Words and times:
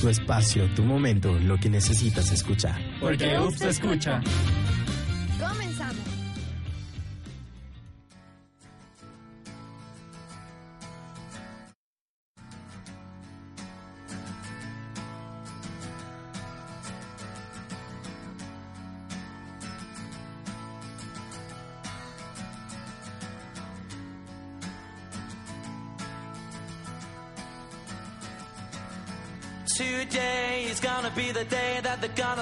Tu 0.00 0.08
espacio, 0.08 0.68
tu 0.74 0.82
momento, 0.82 1.32
lo 1.32 1.58
que 1.58 1.68
necesitas 1.68 2.30
escuchar. 2.32 2.80
Porque 3.00 3.38
UPS 3.38 3.62
escucha. 3.62 4.20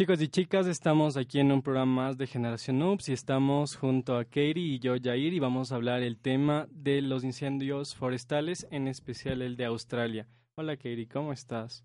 Chicos 0.00 0.22
y 0.22 0.28
chicas, 0.28 0.66
estamos 0.66 1.18
aquí 1.18 1.40
en 1.40 1.52
un 1.52 1.60
programa 1.60 2.06
más 2.06 2.16
de 2.16 2.26
Generación 2.26 2.78
Noobs 2.78 3.10
y 3.10 3.12
estamos 3.12 3.76
junto 3.76 4.16
a 4.16 4.24
Katie 4.24 4.54
y 4.56 4.78
yo, 4.78 4.94
Jair, 4.98 5.34
y 5.34 5.40
vamos 5.40 5.72
a 5.72 5.74
hablar 5.74 6.00
el 6.00 6.16
tema 6.16 6.66
de 6.70 7.02
los 7.02 7.22
incendios 7.22 7.94
forestales, 7.94 8.66
en 8.70 8.88
especial 8.88 9.42
el 9.42 9.58
de 9.58 9.66
Australia. 9.66 10.26
Hola 10.54 10.78
Katie, 10.78 11.06
¿cómo 11.06 11.34
estás? 11.34 11.84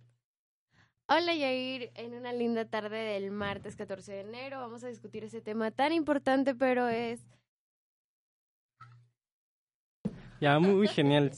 Hola 1.09 1.35
Yair, 1.35 1.91
en 1.95 2.13
una 2.13 2.31
linda 2.31 2.63
tarde 2.63 2.99
del 2.99 3.31
martes 3.31 3.75
14 3.75 4.13
de 4.13 4.21
enero 4.21 4.61
vamos 4.61 4.85
a 4.85 4.87
discutir 4.87 5.25
ese 5.25 5.41
tema 5.41 5.71
tan 5.71 5.91
importante, 5.91 6.55
pero 6.55 6.87
es... 6.87 7.19
Ya, 10.39 10.57
muy 10.59 10.87
genial. 10.87 11.33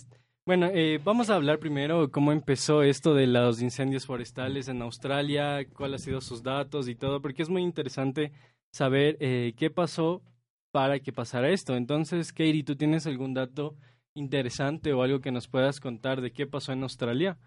Bueno, 0.48 0.68
eh, 0.74 1.02
vamos 1.04 1.30
a 1.30 1.36
hablar 1.36 1.60
primero 1.60 2.10
cómo 2.10 2.32
empezó 2.32 2.82
esto 2.82 3.14
de 3.14 3.28
los 3.28 3.62
incendios 3.62 4.06
forestales 4.06 4.70
en 4.70 4.82
Australia, 4.82 5.68
cuáles 5.74 6.04
han 6.04 6.06
sido 6.06 6.22
sus 6.22 6.42
datos 6.42 6.88
y 6.88 6.96
todo, 6.96 7.22
porque 7.22 7.42
es 7.42 7.50
muy 7.50 7.64
interesante 7.64 8.32
saber 8.72 9.18
eh, 9.20 9.56
qué 9.58 9.70
pasó 9.70 10.24
para 10.72 11.02
que 11.02 11.12
pasara 11.12 11.50
esto. 11.50 11.76
Entonces, 11.76 12.32
Katie, 12.32 12.64
¿tú 12.64 12.78
tienes 12.78 13.06
algún 13.08 13.34
dato 13.34 13.76
interesante 14.14 14.94
o 14.94 15.04
algo 15.04 15.20
que 15.20 15.34
nos 15.34 15.50
puedas 15.50 15.82
contar 15.82 16.22
de 16.22 16.32
qué 16.32 16.48
pasó 16.48 16.72
en 16.72 16.84
Australia? 16.84 17.38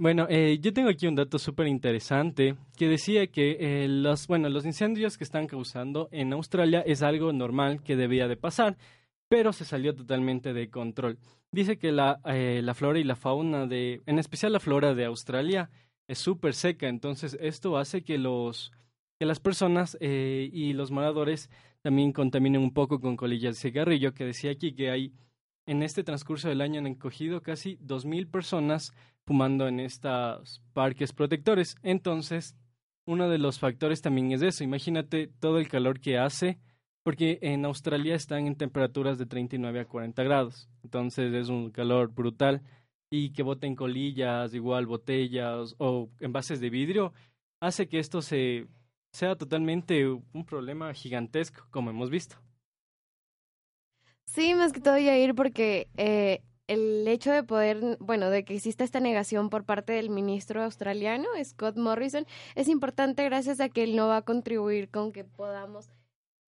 Bueno, 0.00 0.26
eh, 0.30 0.60
yo 0.60 0.72
tengo 0.72 0.90
aquí 0.90 1.08
un 1.08 1.16
dato 1.16 1.40
súper 1.40 1.66
interesante 1.66 2.54
que 2.76 2.86
decía 2.86 3.26
que 3.26 3.56
eh, 3.58 3.88
los, 3.88 4.28
bueno, 4.28 4.48
los 4.48 4.64
incendios 4.64 5.18
que 5.18 5.24
están 5.24 5.48
causando 5.48 6.08
en 6.12 6.32
Australia 6.32 6.82
es 6.86 7.02
algo 7.02 7.32
normal 7.32 7.82
que 7.82 7.96
debía 7.96 8.28
de 8.28 8.36
pasar, 8.36 8.76
pero 9.28 9.52
se 9.52 9.64
salió 9.64 9.96
totalmente 9.96 10.52
de 10.52 10.70
control. 10.70 11.18
Dice 11.50 11.78
que 11.78 11.90
la, 11.90 12.20
eh, 12.26 12.60
la 12.62 12.74
flora 12.74 13.00
y 13.00 13.04
la 13.04 13.16
fauna 13.16 13.66
de, 13.66 14.00
en 14.06 14.20
especial 14.20 14.52
la 14.52 14.60
flora 14.60 14.94
de 14.94 15.04
Australia, 15.04 15.68
es 16.06 16.18
súper 16.18 16.54
seca, 16.54 16.88
entonces 16.88 17.36
esto 17.40 17.76
hace 17.76 18.02
que 18.02 18.18
los 18.18 18.72
que 19.18 19.26
las 19.26 19.40
personas 19.40 19.98
eh, 20.00 20.48
y 20.52 20.74
los 20.74 20.92
moradores 20.92 21.50
también 21.82 22.12
contaminen 22.12 22.62
un 22.62 22.72
poco 22.72 23.00
con 23.00 23.16
colillas 23.16 23.56
de 23.56 23.60
cigarrillo, 23.60 24.14
que 24.14 24.24
decía 24.24 24.52
aquí 24.52 24.74
que 24.74 24.90
hay 24.90 25.12
en 25.66 25.82
este 25.82 26.04
transcurso 26.04 26.48
del 26.48 26.60
año 26.60 26.78
han 26.78 26.86
encogido 26.86 27.42
casi 27.42 27.78
2.000 27.78 28.30
personas 28.30 28.94
fumando 29.28 29.68
en 29.68 29.78
estos 29.78 30.62
parques 30.72 31.12
protectores. 31.12 31.76
Entonces, 31.82 32.56
uno 33.06 33.28
de 33.28 33.36
los 33.36 33.58
factores 33.58 34.00
también 34.00 34.32
es 34.32 34.40
eso. 34.40 34.64
Imagínate 34.64 35.26
todo 35.38 35.58
el 35.58 35.68
calor 35.68 36.00
que 36.00 36.16
hace, 36.16 36.58
porque 37.04 37.38
en 37.42 37.66
Australia 37.66 38.14
están 38.14 38.46
en 38.46 38.56
temperaturas 38.56 39.18
de 39.18 39.26
39 39.26 39.80
a 39.80 39.84
40 39.84 40.22
grados. 40.22 40.70
Entonces 40.82 41.34
es 41.34 41.50
un 41.50 41.70
calor 41.70 42.10
brutal. 42.14 42.62
Y 43.10 43.32
que 43.32 43.42
boten 43.42 43.76
colillas, 43.76 44.54
igual 44.54 44.86
botellas 44.86 45.74
o 45.78 46.08
envases 46.20 46.58
de 46.60 46.70
vidrio, 46.70 47.12
hace 47.60 47.86
que 47.86 47.98
esto 47.98 48.22
se 48.22 48.66
sea 49.12 49.36
totalmente 49.36 50.06
un 50.06 50.44
problema 50.46 50.92
gigantesco, 50.94 51.66
como 51.70 51.90
hemos 51.90 52.08
visto. 52.08 52.36
Sí, 54.26 54.54
más 54.54 54.72
que 54.72 54.80
todo, 54.80 54.98
Yair, 54.98 55.34
porque 55.34 55.88
eh, 55.96 56.42
el 56.68 57.08
hecho 57.08 57.32
de 57.32 57.42
poder, 57.42 57.96
bueno, 57.98 58.30
de 58.30 58.44
que 58.44 58.54
exista 58.54 58.84
esta 58.84 59.00
negación 59.00 59.50
por 59.50 59.64
parte 59.64 59.94
del 59.94 60.10
ministro 60.10 60.62
australiano, 60.62 61.26
Scott 61.42 61.76
Morrison, 61.76 62.26
es 62.54 62.68
importante 62.68 63.24
gracias 63.24 63.58
a 63.60 63.68
que 63.70 63.82
él 63.82 63.96
no 63.96 64.06
va 64.06 64.18
a 64.18 64.22
contribuir 64.22 64.90
con 64.90 65.10
que 65.10 65.24
podamos 65.24 65.90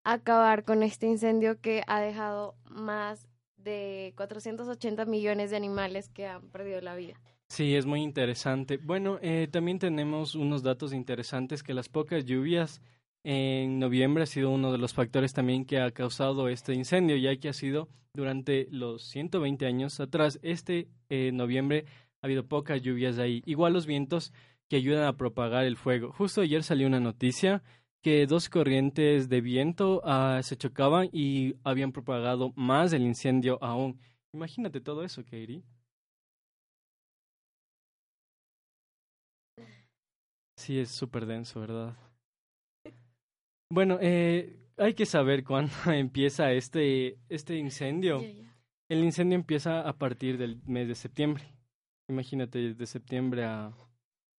acabar 0.04 0.64
con 0.64 0.82
este 0.82 1.06
incendio 1.06 1.60
que 1.60 1.82
ha 1.86 2.00
dejado 2.00 2.54
más 2.64 3.26
de 3.56 4.12
480 4.16 5.04
millones 5.06 5.50
de 5.50 5.56
animales 5.56 6.08
que 6.08 6.26
han 6.26 6.48
perdido 6.50 6.80
la 6.80 6.94
vida. 6.94 7.14
Sí, 7.48 7.74
es 7.74 7.84
muy 7.84 8.02
interesante. 8.02 8.76
Bueno, 8.76 9.18
eh, 9.22 9.48
también 9.50 9.78
tenemos 9.78 10.34
unos 10.34 10.62
datos 10.62 10.92
interesantes 10.92 11.62
que 11.62 11.74
las 11.74 11.88
pocas 11.88 12.24
lluvias 12.24 12.80
en 13.24 13.78
noviembre 13.78 14.22
ha 14.22 14.26
sido 14.26 14.50
uno 14.50 14.72
de 14.72 14.78
los 14.78 14.94
factores 14.94 15.32
también 15.32 15.64
que 15.64 15.78
ha 15.80 15.90
causado 15.90 16.48
este 16.48 16.74
incendio, 16.74 17.16
ya 17.16 17.36
que 17.36 17.48
ha 17.48 17.52
sido 17.52 17.88
durante 18.14 18.66
los 18.70 19.04
120 19.04 19.66
años 19.66 20.00
atrás, 20.00 20.38
este 20.42 20.88
eh, 21.08 21.30
noviembre 21.32 21.84
ha 22.22 22.26
habido 22.26 22.46
pocas 22.46 22.82
lluvias 22.82 23.18
ahí. 23.18 23.42
Igual 23.46 23.72
los 23.72 23.86
vientos 23.86 24.32
que 24.68 24.76
ayudan 24.76 25.04
a 25.04 25.16
propagar 25.16 25.64
el 25.64 25.76
fuego. 25.76 26.12
Justo 26.12 26.40
ayer 26.40 26.62
salió 26.62 26.86
una 26.86 27.00
noticia 27.00 27.62
que 28.02 28.26
dos 28.26 28.48
corrientes 28.48 29.28
de 29.28 29.40
viento 29.40 30.00
ah, 30.04 30.40
se 30.42 30.56
chocaban 30.56 31.08
y 31.12 31.56
habían 31.64 31.92
propagado 31.92 32.52
más 32.56 32.92
el 32.92 33.02
incendio 33.02 33.58
aún. 33.62 34.00
Imagínate 34.32 34.80
todo 34.80 35.04
eso, 35.04 35.22
Katie. 35.24 35.62
Sí, 40.56 40.78
es 40.78 40.90
súper 40.90 41.26
denso, 41.26 41.60
¿verdad? 41.60 41.96
Bueno, 43.72 43.98
eh, 44.00 44.56
hay 44.76 44.94
que 44.94 45.06
saber 45.06 45.44
cuándo 45.44 45.72
empieza 45.86 46.52
este, 46.52 47.18
este 47.28 47.56
incendio. 47.56 48.20
El 48.88 49.04
incendio 49.04 49.36
empieza 49.36 49.88
a 49.88 49.92
partir 49.92 50.38
del 50.38 50.60
mes 50.66 50.88
de 50.88 50.96
septiembre. 50.96 51.44
Imagínate, 52.08 52.74
de 52.74 52.86
septiembre 52.86 53.44
a, 53.44 53.72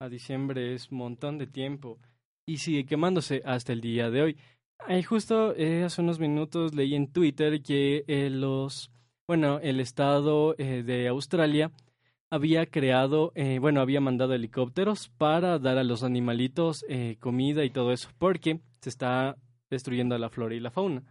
a 0.02 0.10
diciembre 0.10 0.74
es 0.74 0.92
un 0.92 0.98
montón 0.98 1.38
de 1.38 1.48
tiempo 1.48 2.00
y 2.46 2.58
sigue 2.58 2.86
quemándose 2.86 3.42
hasta 3.46 3.72
el 3.72 3.82
día 3.82 4.10
de 4.10 4.22
hoy. 4.22 4.38
Ahí 4.80 5.04
justo 5.04 5.56
eh, 5.56 5.84
hace 5.84 6.02
unos 6.02 6.20
minutos 6.20 6.74
leí 6.74 6.96
en 6.96 7.08
Twitter 7.12 7.62
que 7.62 8.04
eh, 8.08 8.30
los, 8.30 8.92
bueno, 9.28 9.60
el 9.60 9.80
estado 9.80 10.56
eh, 10.58 10.84
de 10.84 11.08
Australia 11.08 11.72
había 12.32 12.66
creado, 12.66 13.34
eh, 13.36 13.60
bueno, 13.60 13.82
había 13.82 14.00
mandado 14.00 14.34
helicópteros 14.34 15.10
para 15.10 15.60
dar 15.60 15.78
a 15.78 15.84
los 15.84 16.02
animalitos 16.02 16.86
eh, 16.88 17.18
comida 17.20 17.66
y 17.66 17.70
todo 17.70 17.92
eso, 17.92 18.10
porque 18.18 18.62
se 18.80 18.90
está 18.90 19.36
destruyendo 19.70 20.18
la 20.18 20.30
flora 20.30 20.56
y 20.56 20.62
la 20.62 20.72
fauna. 20.72 21.04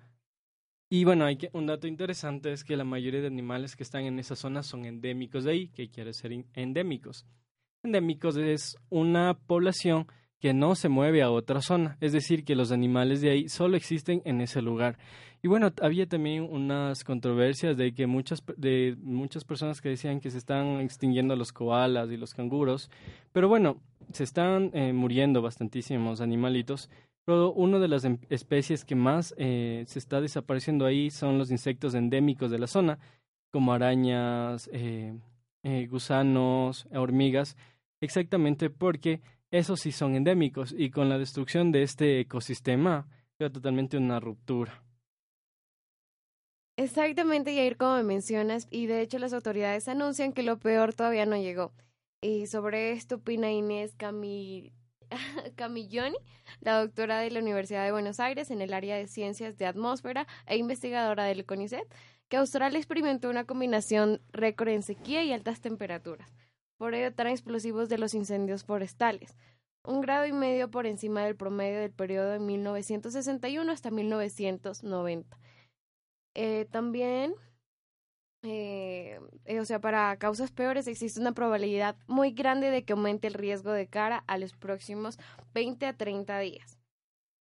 Y 0.88 1.04
bueno, 1.04 1.26
hay 1.26 1.36
que, 1.36 1.50
un 1.52 1.66
dato 1.66 1.86
interesante 1.86 2.50
es 2.52 2.64
que 2.64 2.76
la 2.76 2.84
mayoría 2.84 3.20
de 3.20 3.26
animales 3.26 3.76
que 3.76 3.82
están 3.82 4.04
en 4.04 4.18
esa 4.18 4.34
zona 4.34 4.62
son 4.62 4.86
endémicos 4.86 5.44
de 5.44 5.52
ahí, 5.52 5.68
que 5.68 5.90
quiere 5.90 6.08
decir 6.08 6.46
endémicos. 6.54 7.26
Endémicos 7.84 8.36
es 8.36 8.76
una 8.88 9.34
población 9.34 10.06
que 10.40 10.54
no 10.54 10.74
se 10.74 10.88
mueve 10.88 11.22
a 11.22 11.30
otra 11.30 11.60
zona, 11.60 11.98
es 12.00 12.12
decir, 12.12 12.44
que 12.44 12.56
los 12.56 12.72
animales 12.72 13.20
de 13.20 13.30
ahí 13.30 13.48
solo 13.48 13.76
existen 13.76 14.22
en 14.24 14.40
ese 14.40 14.62
lugar. 14.62 14.98
Y 15.42 15.48
bueno, 15.48 15.72
había 15.80 16.06
también 16.06 16.42
unas 16.50 17.02
controversias 17.02 17.76
de 17.76 17.94
que 17.94 18.06
muchas 18.06 18.42
de 18.58 18.96
muchas 19.00 19.44
personas 19.44 19.80
que 19.80 19.88
decían 19.88 20.20
que 20.20 20.30
se 20.30 20.36
están 20.36 20.80
extinguiendo 20.80 21.34
los 21.34 21.52
koalas 21.52 22.10
y 22.10 22.18
los 22.18 22.34
canguros, 22.34 22.90
pero 23.32 23.48
bueno, 23.48 23.78
se 24.12 24.24
están 24.24 24.70
eh, 24.74 24.92
muriendo 24.92 25.40
bastantísimos 25.40 26.20
animalitos. 26.20 26.90
Pero 27.24 27.52
una 27.52 27.78
de 27.78 27.88
las 27.88 28.04
em, 28.04 28.18
especies 28.28 28.84
que 28.84 28.94
más 28.94 29.34
eh, 29.38 29.84
se 29.86 29.98
está 29.98 30.20
desapareciendo 30.20 30.84
ahí 30.86 31.10
son 31.10 31.38
los 31.38 31.50
insectos 31.50 31.94
endémicos 31.94 32.50
de 32.50 32.58
la 32.58 32.66
zona, 32.66 32.98
como 33.50 33.72
arañas, 33.72 34.68
eh, 34.72 35.14
gusanos, 35.88 36.86
hormigas, 36.92 37.56
exactamente 38.00 38.70
porque 38.70 39.20
esos 39.50 39.80
sí 39.80 39.92
son 39.92 40.16
endémicos 40.16 40.74
y 40.76 40.90
con 40.90 41.08
la 41.08 41.18
destrucción 41.18 41.72
de 41.72 41.82
este 41.82 42.20
ecosistema 42.20 43.06
queda 43.38 43.50
totalmente 43.50 43.96
una 43.96 44.20
ruptura. 44.20 44.82
Exactamente, 46.80 47.54
Yair, 47.54 47.76
como 47.76 48.02
mencionas, 48.02 48.66
y 48.70 48.86
de 48.86 49.02
hecho 49.02 49.18
las 49.18 49.34
autoridades 49.34 49.86
anuncian 49.86 50.32
que 50.32 50.42
lo 50.42 50.58
peor 50.58 50.94
todavía 50.94 51.26
no 51.26 51.36
llegó. 51.36 51.72
Y 52.22 52.46
sobre 52.46 52.92
esto 52.92 53.16
opina 53.16 53.50
Inés 53.50 53.94
Camilloni, 55.56 56.16
la 56.60 56.80
doctora 56.80 57.18
de 57.18 57.30
la 57.30 57.40
Universidad 57.40 57.84
de 57.84 57.92
Buenos 57.92 58.18
Aires 58.18 58.50
en 58.50 58.62
el 58.62 58.72
área 58.72 58.96
de 58.96 59.08
ciencias 59.08 59.58
de 59.58 59.66
atmósfera 59.66 60.26
e 60.46 60.56
investigadora 60.56 61.24
del 61.24 61.44
CONICET, 61.44 61.84
que 62.30 62.38
Australia 62.38 62.78
experimentó 62.78 63.28
una 63.28 63.44
combinación 63.44 64.22
récord 64.32 64.68
en 64.68 64.82
sequía 64.82 65.22
y 65.22 65.32
altas 65.32 65.60
temperaturas 65.60 66.32
por 66.80 66.94
ello 66.94 67.12
tan 67.12 67.26
explosivos 67.26 67.90
de 67.90 67.98
los 67.98 68.14
incendios 68.14 68.64
forestales, 68.64 69.36
un 69.84 70.00
grado 70.00 70.24
y 70.24 70.32
medio 70.32 70.70
por 70.70 70.86
encima 70.86 71.22
del 71.22 71.36
promedio 71.36 71.78
del 71.78 71.90
periodo 71.90 72.30
de 72.30 72.38
1961 72.38 73.70
hasta 73.70 73.90
1990. 73.90 75.38
Eh, 76.34 76.66
también, 76.70 77.34
eh, 78.42 79.18
eh, 79.44 79.60
o 79.60 79.64
sea, 79.64 79.80
para 79.80 80.16
causas 80.16 80.50
peores 80.52 80.86
existe 80.86 81.20
una 81.20 81.32
probabilidad 81.32 81.96
muy 82.06 82.32
grande 82.32 82.70
de 82.70 82.84
que 82.84 82.92
aumente 82.92 83.26
el 83.26 83.34
riesgo 83.34 83.72
de 83.72 83.88
cara 83.88 84.24
a 84.26 84.38
los 84.38 84.52
próximos 84.54 85.18
20 85.54 85.86
a 85.86 85.96
30 85.96 86.38
días. 86.38 86.80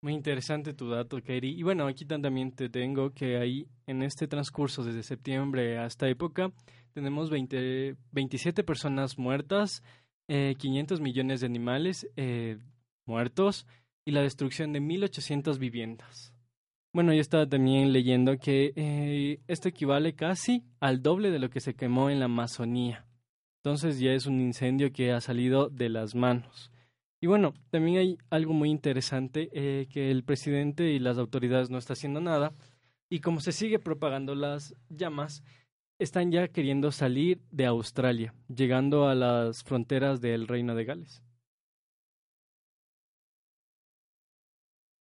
Muy 0.01 0.15
interesante 0.15 0.75
tu 0.75 0.89
dato, 0.89 1.19
Katie. 1.19 1.51
Y 1.51 1.63
bueno, 1.65 1.87
aquí 1.89 2.05
también 2.05 2.53
te 2.53 2.69
tengo 2.69 3.11
que 3.11 3.37
ahí, 3.37 3.67
en 3.87 4.03
este 4.03 4.29
transcurso 4.29 4.85
desde 4.85 5.03
septiembre 5.03 5.79
a 5.79 5.87
esta 5.87 6.09
época, 6.09 6.53
tenemos 6.93 7.31
20, 7.31 7.97
27 8.13 8.63
personas 8.63 9.19
muertas, 9.19 9.83
eh, 10.29 10.55
500 10.57 11.01
millones 11.01 11.41
de 11.41 11.47
animales 11.47 12.09
eh, 12.17 12.59
muertos 13.07 13.67
y 14.05 14.13
la 14.13 14.23
destrucción 14.23 14.73
de 14.73 14.81
1.800 14.81 15.59
viviendas. 15.59 16.33
Bueno, 16.93 17.13
yo 17.13 17.21
estaba 17.21 17.47
también 17.47 17.93
leyendo 17.93 18.39
que 18.39 18.73
eh, 18.75 19.41
esto 19.47 19.69
equivale 19.69 20.15
casi 20.15 20.65
al 20.81 21.03
doble 21.03 21.31
de 21.31 21.39
lo 21.39 21.51
que 21.51 21.61
se 21.61 21.75
quemó 21.75 22.09
en 22.11 22.19
la 22.19 22.25
Amazonía. 22.25 23.07
Entonces 23.63 24.01
ya 24.01 24.13
es 24.13 24.27
un 24.27 24.41
incendio 24.41 24.93
que 24.93 25.13
ha 25.13 25.21
salido 25.21 25.69
de 25.69 25.91
las 25.91 26.15
manos. 26.15 26.71
Y 27.21 27.27
bueno, 27.27 27.53
también 27.71 27.99
hay 27.99 28.19
algo 28.31 28.55
muy 28.55 28.71
interesante, 28.71 29.51
eh, 29.53 29.87
que 29.91 30.11
el 30.11 30.25
presidente 30.25 30.91
y 30.93 30.99
las 30.99 31.19
autoridades 31.19 31.69
no 31.69 31.77
están 31.77 31.95
haciendo 31.95 32.21
nada. 32.21 32.53
Y 33.11 33.21
como 33.21 33.41
se 33.41 33.53
sigue 33.53 33.79
propagando 33.79 34.35
las 34.35 34.75
llamas, 34.89 35.43
están 35.99 36.31
ya 36.31 36.49
queriendo 36.49 36.93
salir 36.93 37.41
de 37.51 37.67
Australia, 37.67 38.35
llegando 38.49 39.09
a 39.09 39.15
las 39.15 39.65
fronteras 39.65 40.21
del 40.21 40.47
Reino 40.47 40.75
de 40.75 40.85
Gales. 40.85 41.23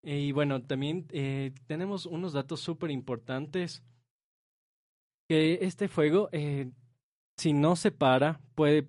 Y 0.07 0.31
bueno, 0.33 0.61
también 0.61 1.07
eh, 1.09 1.51
tenemos 1.65 2.05
unos 2.05 2.33
datos 2.33 2.59
súper 2.59 2.91
importantes. 2.91 3.83
Que 5.27 5.59
este 5.61 5.87
fuego, 5.87 6.29
eh, 6.31 6.69
si 7.37 7.53
no 7.53 7.75
se 7.75 7.91
para, 7.91 8.39
puede 8.53 8.87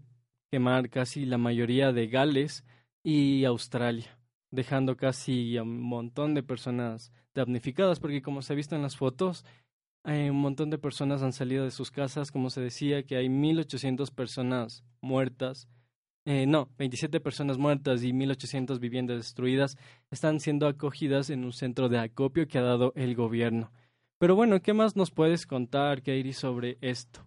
quemar 0.50 0.90
casi 0.90 1.24
la 1.24 1.38
mayoría 1.38 1.92
de 1.92 2.08
Gales 2.08 2.66
y 3.02 3.46
Australia, 3.46 4.18
dejando 4.50 4.98
casi 4.98 5.58
un 5.58 5.80
montón 5.80 6.34
de 6.34 6.42
personas 6.42 7.10
damnificadas, 7.34 7.98
porque 7.98 8.20
como 8.20 8.42
se 8.42 8.52
ha 8.52 8.56
visto 8.56 8.76
en 8.76 8.82
las 8.82 8.98
fotos, 8.98 9.46
hay 10.04 10.28
un 10.28 10.40
montón 10.40 10.68
de 10.68 10.76
personas 10.76 11.22
han 11.22 11.32
salido 11.32 11.64
de 11.64 11.70
sus 11.70 11.90
casas, 11.90 12.30
como 12.30 12.50
se 12.50 12.60
decía, 12.60 13.04
que 13.04 13.16
hay 13.16 13.28
1.800 13.28 14.14
personas 14.14 14.84
muertas 15.00 15.66
eh, 16.26 16.44
no, 16.44 16.68
27 16.76 17.20
personas 17.20 17.56
muertas 17.56 18.02
y 18.02 18.12
1.800 18.12 18.80
viviendas 18.80 19.18
destruidas 19.18 19.78
están 20.10 20.40
siendo 20.40 20.66
acogidas 20.66 21.30
en 21.30 21.44
un 21.44 21.52
centro 21.52 21.88
de 21.88 22.00
acopio 22.00 22.48
que 22.48 22.58
ha 22.58 22.62
dado 22.62 22.92
el 22.96 23.14
gobierno. 23.14 23.70
Pero 24.18 24.34
bueno, 24.34 24.60
¿qué 24.60 24.72
más 24.72 24.96
nos 24.96 25.12
puedes 25.12 25.46
contar, 25.46 26.02
Kairi, 26.02 26.32
sobre 26.32 26.78
esto? 26.80 27.24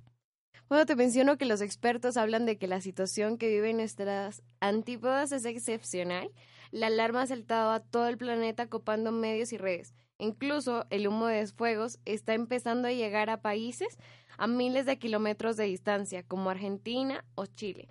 Bueno, 0.67 0.85
te 0.85 0.97
menciono 0.97 1.37
que 1.37 1.45
los 1.45 1.61
expertos 1.61 2.17
hablan 2.17 2.45
de 2.45 2.57
que 2.57 2.67
la 2.67 2.81
situación 2.81 3.37
que 3.37 3.47
viven 3.47 3.77
nuestras 3.77 4.43
antípodas 4.59 5.31
es 5.31 5.45
excepcional. 5.45 6.29
La 6.71 6.87
alarma 6.87 7.21
ha 7.21 7.27
saltado 7.27 7.71
a 7.71 7.79
todo 7.79 8.09
el 8.09 8.17
planeta 8.17 8.67
copando 8.67 9.13
medios 9.13 9.53
y 9.53 9.57
redes. 9.57 9.93
Incluso 10.17 10.85
el 10.89 11.07
humo 11.07 11.27
de 11.27 11.47
fuegos 11.47 11.99
está 12.03 12.33
empezando 12.33 12.89
a 12.89 12.91
llegar 12.91 13.29
a 13.29 13.41
países 13.41 13.97
a 14.37 14.47
miles 14.47 14.85
de 14.85 14.99
kilómetros 14.99 15.55
de 15.55 15.63
distancia, 15.63 16.23
como 16.23 16.49
Argentina 16.49 17.23
o 17.35 17.45
Chile. 17.45 17.87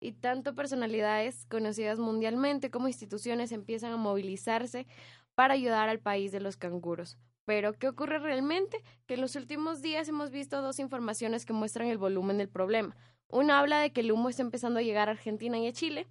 Y 0.00 0.12
tanto 0.12 0.54
personalidades 0.54 1.46
conocidas 1.46 1.98
mundialmente 1.98 2.70
como 2.70 2.88
instituciones 2.88 3.52
empiezan 3.52 3.92
a 3.92 3.96
movilizarse 3.96 4.86
para 5.34 5.54
ayudar 5.54 5.88
al 5.88 6.00
país 6.00 6.32
de 6.32 6.40
los 6.40 6.56
canguros. 6.56 7.18
Pero, 7.46 7.74
¿qué 7.74 7.88
ocurre 7.88 8.18
realmente? 8.18 8.82
Que 9.06 9.14
en 9.14 9.20
los 9.20 9.36
últimos 9.36 9.80
días 9.80 10.08
hemos 10.08 10.30
visto 10.30 10.60
dos 10.60 10.78
informaciones 10.80 11.46
que 11.46 11.52
muestran 11.52 11.88
el 11.88 11.98
volumen 11.98 12.38
del 12.38 12.48
problema. 12.48 12.96
Una 13.28 13.60
habla 13.60 13.78
de 13.78 13.92
que 13.92 14.00
el 14.00 14.12
humo 14.12 14.28
está 14.28 14.42
empezando 14.42 14.80
a 14.80 14.82
llegar 14.82 15.08
a 15.08 15.12
Argentina 15.12 15.58
y 15.58 15.68
a 15.68 15.72
Chile, 15.72 16.06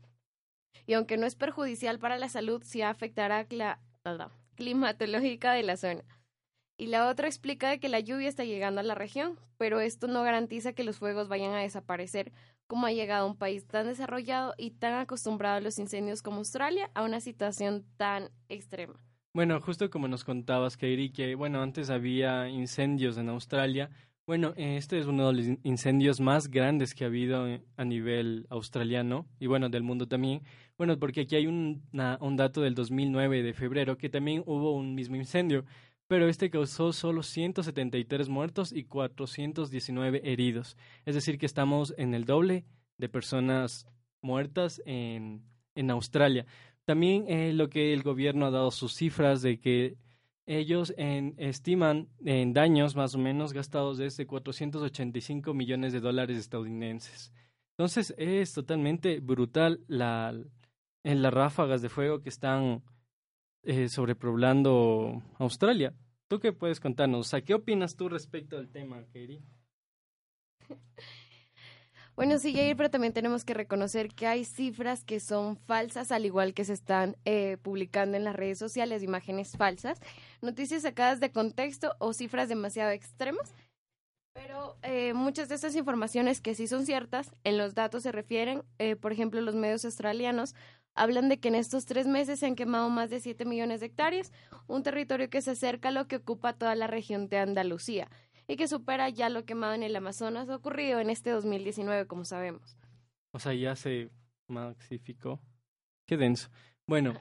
y 0.88 0.94
aunque 0.94 1.18
no 1.18 1.26
es 1.26 1.36
perjudicial 1.36 2.00
para 2.00 2.18
la 2.18 2.30
salud, 2.30 2.62
sí 2.64 2.82
afectará 2.82 3.46
la, 3.50 3.80
climatológica 4.56 5.54
de 5.54 5.64
la 5.64 5.78
zona. 5.78 6.04
Y 6.78 6.88
la 6.88 7.10
otra 7.10 7.28
explica 7.28 7.70
de 7.70 7.80
que 7.80 7.90
la 7.90 8.00
lluvia 8.00 8.28
está 8.28 8.44
llegando 8.44 8.82
a 8.82 8.84
la 8.84 8.96
región, 8.96 9.40
pero 9.58 9.80
esto 9.80 10.08
no 10.08 10.24
garantiza 10.24 10.74
que 10.74 10.84
los 10.84 11.00
fuegos 11.00 11.28
vayan 11.28 11.54
a 11.54 11.62
desaparecer, 11.62 12.32
como 12.68 12.86
ha 12.86 12.92
llegado 12.92 13.28
un 13.28 13.38
país 13.38 13.66
tan 13.68 13.88
desarrollado 13.88 14.54
y 14.58 14.72
tan 14.72 14.94
acostumbrado 14.94 15.58
a 15.58 15.62
los 15.62 15.80
incendios 15.80 16.22
como 16.22 16.38
Australia 16.38 16.90
a 16.94 17.04
una 17.04 17.20
situación 17.20 17.86
tan 17.98 18.30
extrema. 18.50 19.00
Bueno, 19.34 19.60
justo 19.60 19.90
como 19.90 20.08
nos 20.08 20.24
contabas, 20.24 20.78
Kairi, 20.78 21.12
que 21.12 21.36
bueno, 21.36 21.62
antes 21.62 21.90
había 21.90 22.48
incendios 22.48 23.18
en 23.18 23.30
Australia. 23.30 23.90
Bueno, 24.26 24.54
este 24.56 24.98
es 24.98 25.06
uno 25.06 25.28
de 25.28 25.34
los 25.34 25.60
incendios 25.64 26.20
más 26.20 26.50
grandes 26.50 26.96
que 26.96 27.04
ha 27.04 27.08
habido 27.08 27.46
a 27.76 27.86
nivel 27.86 28.48
australiano 28.50 29.28
y 29.40 29.48
bueno, 29.48 29.70
del 29.70 29.84
mundo 29.84 30.08
también. 30.08 30.42
Bueno, 30.78 30.98
porque 30.98 31.22
aquí 31.22 31.36
hay 31.36 31.48
un, 31.48 31.84
un 32.22 32.36
dato 32.38 32.62
del 32.62 32.76
2009 32.76 33.44
de 33.44 33.54
febrero 33.54 33.98
que 33.98 34.10
también 34.10 34.42
hubo 34.46 34.72
un 34.72 34.96
mismo 34.96 35.16
incendio, 35.16 35.66
pero 36.08 36.28
este 36.28 36.50
causó 36.50 36.94
solo 36.94 37.24
173 37.24 38.30
muertos 38.30 38.72
y 38.72 38.84
419 38.84 40.22
heridos. 40.24 40.78
Es 41.06 41.16
decir, 41.16 41.38
que 41.38 41.46
estamos 41.46 41.94
en 41.98 42.14
el 42.14 42.26
doble 42.26 42.66
de 42.98 43.10
personas 43.10 43.88
muertas 44.22 44.82
en, 44.86 45.44
en 45.76 45.92
Australia. 45.92 46.46
También 46.86 47.26
eh, 47.28 47.54
lo 47.54 47.70
que 47.70 47.94
el 47.94 48.04
gobierno 48.04 48.46
ha 48.46 48.52
dado 48.52 48.72
sus 48.72 48.94
cifras 48.94 49.42
de 49.42 49.60
que 49.60 49.98
ellos 50.46 50.94
estiman 50.98 52.08
en 52.24 52.54
daños 52.54 52.96
más 52.96 53.16
o 53.16 53.18
menos 53.18 53.52
gastados 53.52 53.98
desde 53.98 54.28
485 54.28 55.56
millones 55.56 55.92
de 55.92 56.00
dólares 56.00 56.38
estadounidenses. 56.38 57.34
Entonces 57.72 58.14
es 58.18 58.54
totalmente 58.54 59.20
brutal 59.20 59.82
la, 59.88 60.36
en 61.04 61.22
las 61.24 61.34
ráfagas 61.34 61.82
de 61.82 61.90
fuego 61.90 62.22
que 62.22 62.30
están 62.30 62.84
eh, 63.66 63.90
sobrepoblando 63.90 65.22
Australia. 65.40 65.94
¿Tú 66.28 66.40
qué 66.40 66.54
puedes 66.54 66.80
contarnos? 66.80 67.36
¿qué 67.46 67.54
opinas 67.54 67.96
tú 67.96 68.10
respecto 68.10 68.58
al 68.58 68.70
tema, 68.70 69.04
Katie? 69.06 69.42
Bueno, 72.16 72.40
sí, 72.40 72.54
Jair, 72.54 72.78
pero 72.78 72.90
también 72.90 73.12
tenemos 73.12 73.44
que 73.44 73.54
reconocer 73.54 74.08
que 74.08 74.26
hay 74.26 74.46
cifras 74.46 75.04
que 75.04 75.20
son 75.20 75.58
falsas, 75.58 76.14
al 76.14 76.26
igual 76.26 76.54
que 76.54 76.64
se 76.64 76.72
están 76.72 77.18
eh, 77.26 77.58
publicando 77.62 78.16
en 78.16 78.24
las 78.24 78.38
redes 78.38 78.58
sociales 78.58 79.04
imágenes 79.04 79.58
falsas, 79.58 80.00
noticias 80.42 80.84
sacadas 80.84 81.20
de 81.20 81.34
contexto 81.34 81.94
o 82.00 82.14
cifras 82.14 82.48
demasiado 82.48 82.92
extremas. 82.92 83.54
Pero 84.34 84.78
eh, 84.82 85.14
muchas 85.14 85.50
de 85.50 85.56
estas 85.56 85.76
informaciones 85.76 86.40
que 86.40 86.56
sí 86.56 86.68
son 86.68 86.86
ciertas, 86.86 87.34
en 87.44 87.58
los 87.58 87.74
datos 87.74 88.04
se 88.04 88.14
refieren, 88.14 88.64
eh, 88.80 88.96
por 88.96 89.12
ejemplo, 89.12 89.42
los 89.42 89.56
medios 89.56 89.84
australianos 89.84 90.56
hablan 90.96 91.30
de 91.30 91.40
que 91.40 91.50
en 91.50 91.56
estos 91.56 91.86
tres 91.86 92.08
meses 92.08 92.40
se 92.40 92.48
han 92.48 92.56
quemado 92.56 92.90
más 92.90 93.10
de 93.10 93.20
7 93.20 93.46
millones 93.46 93.82
de 93.82 93.88
hectáreas, 93.88 94.32
un 94.68 94.82
territorio 94.82 95.30
que 95.30 95.42
se 95.42 95.52
acerca 95.52 95.90
a 95.90 95.92
lo 95.92 96.08
que 96.08 96.18
ocupa 96.18 96.54
toda 96.54 96.74
la 96.76 96.88
región 96.88 97.30
de 97.30 97.38
Andalucía 97.38 98.10
y 98.48 98.56
que 98.56 98.68
supera 98.68 99.10
ya 99.10 99.30
lo 99.30 99.46
quemado 99.46 99.74
en 99.74 99.84
el 99.84 99.96
Amazonas 99.96 100.50
ocurrido 100.50 101.00
en 101.00 101.10
este 101.10 101.30
2019, 101.30 102.08
como 102.08 102.26
sabemos. 102.26 102.78
O 103.32 103.40
sea, 103.40 103.54
ya 103.54 103.76
se 103.76 104.10
maxificó. 104.48 105.40
Qué 106.06 106.18
denso. 106.18 106.50
Bueno, 106.88 107.14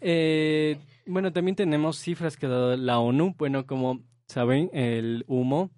eh, 0.00 0.78
bueno, 1.06 1.32
también 1.32 1.54
tenemos 1.54 1.98
cifras 1.98 2.36
que 2.36 2.46
ha 2.46 2.50
dado 2.50 2.76
la 2.76 2.98
ONU. 2.98 3.34
Bueno, 3.36 3.66
como 3.66 4.00
saben, 4.26 4.70
el 4.72 5.24
humo 5.28 5.70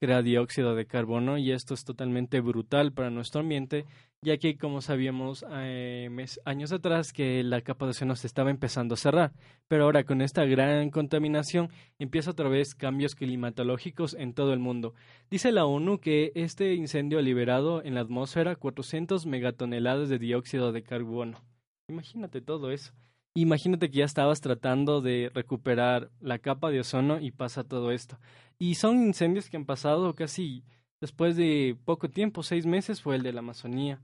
crea 0.00 0.22
dióxido 0.22 0.74
de 0.74 0.86
carbono 0.86 1.38
y 1.38 1.52
esto 1.52 1.74
es 1.74 1.84
totalmente 1.84 2.40
brutal 2.40 2.92
para 2.92 3.10
nuestro 3.10 3.42
ambiente 3.42 3.84
ya 4.22 4.36
que 4.36 4.58
como 4.58 4.82
sabíamos 4.82 5.46
eh, 5.50 6.10
años 6.44 6.72
atrás 6.72 7.12
que 7.12 7.42
la 7.42 7.62
capa 7.62 7.86
de 7.86 7.90
ozono 7.90 8.16
se 8.16 8.26
estaba 8.26 8.50
empezando 8.50 8.94
a 8.94 8.98
cerrar, 8.98 9.32
pero 9.66 9.84
ahora 9.84 10.04
con 10.04 10.20
esta 10.20 10.44
gran 10.44 10.90
contaminación 10.90 11.70
empieza 11.98 12.32
otra 12.32 12.48
vez 12.48 12.74
cambios 12.74 13.14
climatológicos 13.14 14.14
en 14.14 14.34
todo 14.34 14.52
el 14.52 14.58
mundo. 14.58 14.94
Dice 15.30 15.52
la 15.52 15.64
ONU 15.64 16.00
que 16.00 16.32
este 16.34 16.74
incendio 16.74 17.18
ha 17.18 17.22
liberado 17.22 17.82
en 17.82 17.94
la 17.94 18.02
atmósfera 18.02 18.56
400 18.56 19.24
megatoneladas 19.24 20.10
de 20.10 20.18
dióxido 20.18 20.72
de 20.72 20.82
carbono. 20.82 21.40
Imagínate 21.88 22.42
todo 22.42 22.70
eso. 22.70 22.92
Imagínate 23.34 23.90
que 23.90 23.98
ya 23.98 24.04
estabas 24.04 24.40
tratando 24.40 25.00
de 25.00 25.30
recuperar 25.32 26.10
la 26.20 26.38
capa 26.38 26.70
de 26.70 26.80
ozono 26.80 27.20
y 27.20 27.30
pasa 27.30 27.64
todo 27.64 27.92
esto. 27.92 28.18
Y 28.58 28.74
son 28.74 29.02
incendios 29.02 29.48
que 29.48 29.56
han 29.56 29.66
pasado 29.66 30.14
casi 30.14 30.64
después 31.00 31.36
de 31.36 31.76
poco 31.84 32.10
tiempo, 32.10 32.42
seis 32.42 32.66
meses, 32.66 33.00
fue 33.00 33.16
el 33.16 33.22
de 33.22 33.32
la 33.32 33.40
Amazonía 33.40 34.00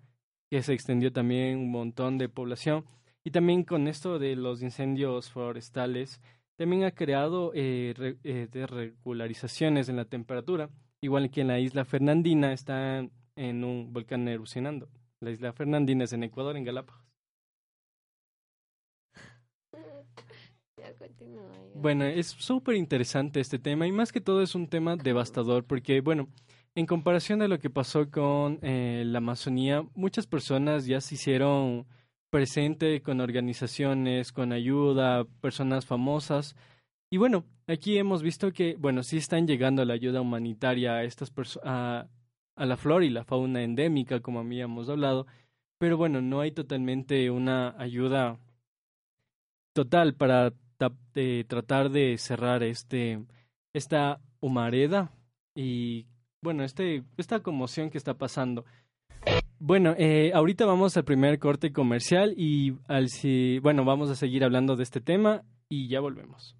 que 0.50 0.62
se 0.62 0.72
extendió 0.72 1.12
también 1.12 1.58
un 1.58 1.70
montón 1.70 2.18
de 2.18 2.28
población. 2.28 2.84
Y 3.24 3.30
también 3.30 3.64
con 3.64 3.88
esto 3.88 4.18
de 4.18 4.36
los 4.36 4.62
incendios 4.62 5.30
forestales, 5.30 6.20
también 6.56 6.84
ha 6.84 6.92
creado 6.92 7.52
eh, 7.54 7.94
eh, 8.22 8.48
desregularizaciones 8.50 9.88
en 9.88 9.96
la 9.96 10.04
temperatura, 10.04 10.70
igual 11.00 11.30
que 11.30 11.40
en 11.40 11.48
la 11.48 11.58
isla 11.58 11.84
Fernandina 11.84 12.52
está 12.52 13.06
en 13.36 13.64
un 13.64 13.92
volcán 13.92 14.28
erupcionando. 14.28 14.88
La 15.20 15.30
isla 15.30 15.52
Fernandina 15.52 16.04
es 16.04 16.12
en 16.12 16.22
Ecuador, 16.22 16.56
en 16.56 16.64
Galápagos. 16.64 17.05
Bueno, 21.74 22.04
es 22.04 22.28
súper 22.28 22.76
interesante 22.76 23.40
este 23.40 23.58
tema 23.58 23.86
y 23.86 23.92
más 23.92 24.10
que 24.10 24.20
todo 24.20 24.42
es 24.42 24.54
un 24.54 24.68
tema 24.68 24.96
devastador 24.96 25.64
porque, 25.64 26.00
bueno, 26.00 26.28
en 26.74 26.86
comparación 26.86 27.42
a 27.42 27.48
lo 27.48 27.58
que 27.58 27.70
pasó 27.70 28.10
con 28.10 28.58
eh, 28.62 29.02
la 29.06 29.18
Amazonía, 29.18 29.84
muchas 29.94 30.26
personas 30.26 30.86
ya 30.86 31.00
se 31.00 31.16
hicieron 31.16 31.86
presente 32.30 33.02
con 33.02 33.20
organizaciones, 33.20 34.32
con 34.32 34.52
ayuda, 34.52 35.24
personas 35.40 35.86
famosas. 35.86 36.56
Y 37.10 37.18
bueno, 37.18 37.44
aquí 37.66 37.98
hemos 37.98 38.22
visto 38.22 38.52
que, 38.52 38.76
bueno, 38.78 39.02
sí 39.02 39.18
están 39.18 39.46
llegando 39.46 39.84
la 39.84 39.94
ayuda 39.94 40.20
humanitaria 40.20 40.94
a 40.94 41.04
estas 41.04 41.32
a, 41.62 42.08
a 42.56 42.66
la 42.66 42.76
flora 42.76 43.04
y 43.04 43.10
la 43.10 43.24
fauna 43.24 43.62
endémica, 43.62 44.20
como 44.20 44.40
habíamos 44.40 44.88
hablado, 44.88 45.26
pero 45.78 45.96
bueno, 45.96 46.20
no 46.22 46.40
hay 46.40 46.52
totalmente 46.52 47.30
una 47.30 47.74
ayuda 47.78 48.38
total 49.74 50.14
para 50.14 50.52
eh, 51.14 51.44
tratar 51.48 51.90
de 51.90 52.18
cerrar 52.18 52.62
este 52.62 53.24
esta 53.72 54.20
humareda 54.40 55.12
y 55.54 56.06
bueno, 56.42 56.64
este, 56.64 57.02
esta 57.16 57.40
conmoción 57.40 57.90
que 57.90 57.98
está 57.98 58.14
pasando. 58.14 58.64
Bueno, 59.58 59.94
eh, 59.98 60.32
ahorita 60.34 60.66
vamos 60.66 60.96
al 60.96 61.04
primer 61.04 61.38
corte 61.38 61.72
comercial 61.72 62.34
y 62.36 62.74
al 62.88 63.08
si, 63.08 63.58
bueno, 63.60 63.84
vamos 63.84 64.10
a 64.10 64.14
seguir 64.14 64.44
hablando 64.44 64.76
de 64.76 64.82
este 64.82 65.00
tema 65.00 65.42
y 65.68 65.88
ya 65.88 66.00
volvemos. 66.00 66.56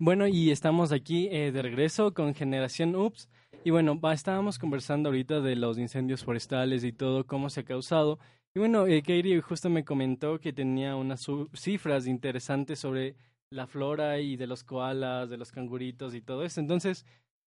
Bueno, 0.00 0.28
y 0.28 0.52
estamos 0.52 0.92
aquí 0.92 1.28
eh, 1.32 1.50
de 1.50 1.60
regreso 1.60 2.14
con 2.14 2.32
Generación 2.32 2.94
UPS. 2.94 3.28
Y 3.64 3.70
bueno, 3.70 3.98
estábamos 4.12 4.56
conversando 4.56 5.08
ahorita 5.08 5.40
de 5.40 5.56
los 5.56 5.76
incendios 5.76 6.22
forestales 6.22 6.84
y 6.84 6.92
todo, 6.92 7.26
cómo 7.26 7.50
se 7.50 7.60
ha 7.60 7.64
causado. 7.64 8.20
Y 8.54 8.60
bueno, 8.60 8.86
eh, 8.86 9.02
Katie 9.02 9.40
justo 9.40 9.68
me 9.70 9.84
comentó 9.84 10.38
que 10.38 10.52
tenía 10.52 10.94
unas 10.94 11.26
cifras 11.52 12.06
interesantes 12.06 12.78
sobre 12.78 13.16
la 13.50 13.66
flora 13.66 14.20
y 14.20 14.36
de 14.36 14.46
los 14.46 14.62
koalas, 14.62 15.30
de 15.30 15.36
los 15.36 15.50
canguritos 15.50 16.14
y 16.14 16.20
todo 16.20 16.44
eso. 16.44 16.60
Entonces, 16.60 17.04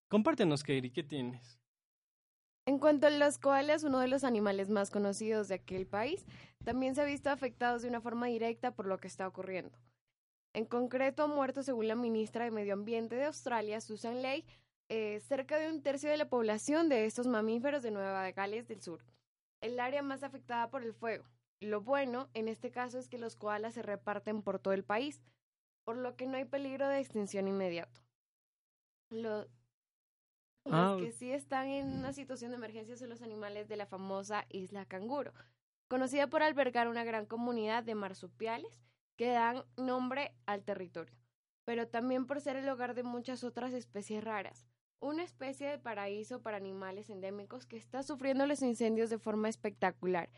compártenos, 0.09 0.63
Katie, 0.63 0.91
¿qué 0.91 1.03
tienes? 1.03 1.57
En 2.67 2.79
cuanto 2.79 3.07
a 3.07 3.11
los 3.11 3.37
koalas, 3.37 3.85
uno 3.85 3.99
de 3.99 4.09
los 4.09 4.25
animales 4.25 4.69
más 4.69 4.91
conocidos 4.91 5.47
de 5.47 5.55
aquel 5.55 5.87
país, 5.87 6.25
también 6.65 6.95
se 6.95 7.01
ha 7.01 7.05
visto 7.05 7.29
afectados 7.29 7.81
de 7.81 7.87
una 7.87 8.01
forma 8.01 8.27
directa 8.27 8.71
por 8.75 8.87
lo 8.87 8.97
que 8.97 9.07
está 9.07 9.25
ocurriendo. 9.25 9.77
En 10.53 10.65
concreto, 10.65 11.23
ha 11.23 11.27
muerto, 11.27 11.63
según 11.63 11.87
la 11.87 11.95
ministra 11.95 12.45
de 12.45 12.51
Medio 12.51 12.73
Ambiente 12.73 13.15
de 13.15 13.25
Australia, 13.25 13.79
Susan 13.81 14.21
Ley, 14.21 14.45
eh, 14.89 15.19
cerca 15.21 15.57
de 15.57 15.69
un 15.69 15.81
tercio 15.81 16.09
de 16.09 16.17
la 16.17 16.29
población 16.29 16.89
de 16.89 17.05
estos 17.05 17.27
mamíferos 17.27 17.83
de 17.83 17.91
Nueva 17.91 18.29
Gales 18.31 18.67
del 18.67 18.81
Sur, 18.81 19.05
el 19.61 19.79
área 19.79 20.01
más 20.01 20.23
afectada 20.23 20.69
por 20.69 20.83
el 20.83 20.93
fuego. 20.93 21.25
Lo 21.61 21.81
bueno, 21.81 22.29
en 22.33 22.47
este 22.47 22.71
caso, 22.71 22.99
es 22.99 23.07
que 23.07 23.17
los 23.17 23.35
koalas 23.35 23.75
se 23.75 23.81
reparten 23.81 24.41
por 24.41 24.59
todo 24.59 24.73
el 24.73 24.83
país, 24.83 25.21
por 25.85 25.95
lo 25.95 26.15
que 26.15 26.27
no 26.27 26.37
hay 26.37 26.45
peligro 26.45 26.87
de 26.87 26.99
extinción 26.99 27.47
inmediato. 27.47 28.01
Lo, 29.09 29.47
Ah, 30.65 30.91
los 30.91 31.01
que 31.01 31.11
sí 31.11 31.31
están 31.31 31.67
en 31.67 31.91
una 31.91 32.13
situación 32.13 32.51
de 32.51 32.57
emergencia 32.57 32.95
son 32.95 33.09
los 33.09 33.21
animales 33.21 33.67
de 33.67 33.77
la 33.77 33.87
famosa 33.87 34.45
isla 34.49 34.85
Canguro, 34.85 35.33
conocida 35.87 36.27
por 36.27 36.43
albergar 36.43 36.87
una 36.87 37.03
gran 37.03 37.25
comunidad 37.25 37.83
de 37.83 37.95
marsupiales 37.95 38.79
que 39.21 39.27
dan 39.27 39.63
nombre 39.77 40.33
al 40.47 40.63
territorio, 40.63 41.15
pero 41.63 41.87
también 41.87 42.25
por 42.25 42.41
ser 42.41 42.55
el 42.55 42.67
hogar 42.67 42.95
de 42.95 43.03
muchas 43.03 43.43
otras 43.43 43.71
especies 43.71 44.23
raras. 44.23 44.65
Una 44.99 45.21
especie 45.21 45.69
de 45.69 45.77
paraíso 45.77 46.41
para 46.41 46.57
animales 46.57 47.07
endémicos 47.11 47.67
que 47.67 47.77
está 47.77 48.01
sufriendo 48.01 48.47
los 48.47 48.63
incendios 48.63 49.11
de 49.11 49.19
forma 49.19 49.47
espectacular. 49.47 50.31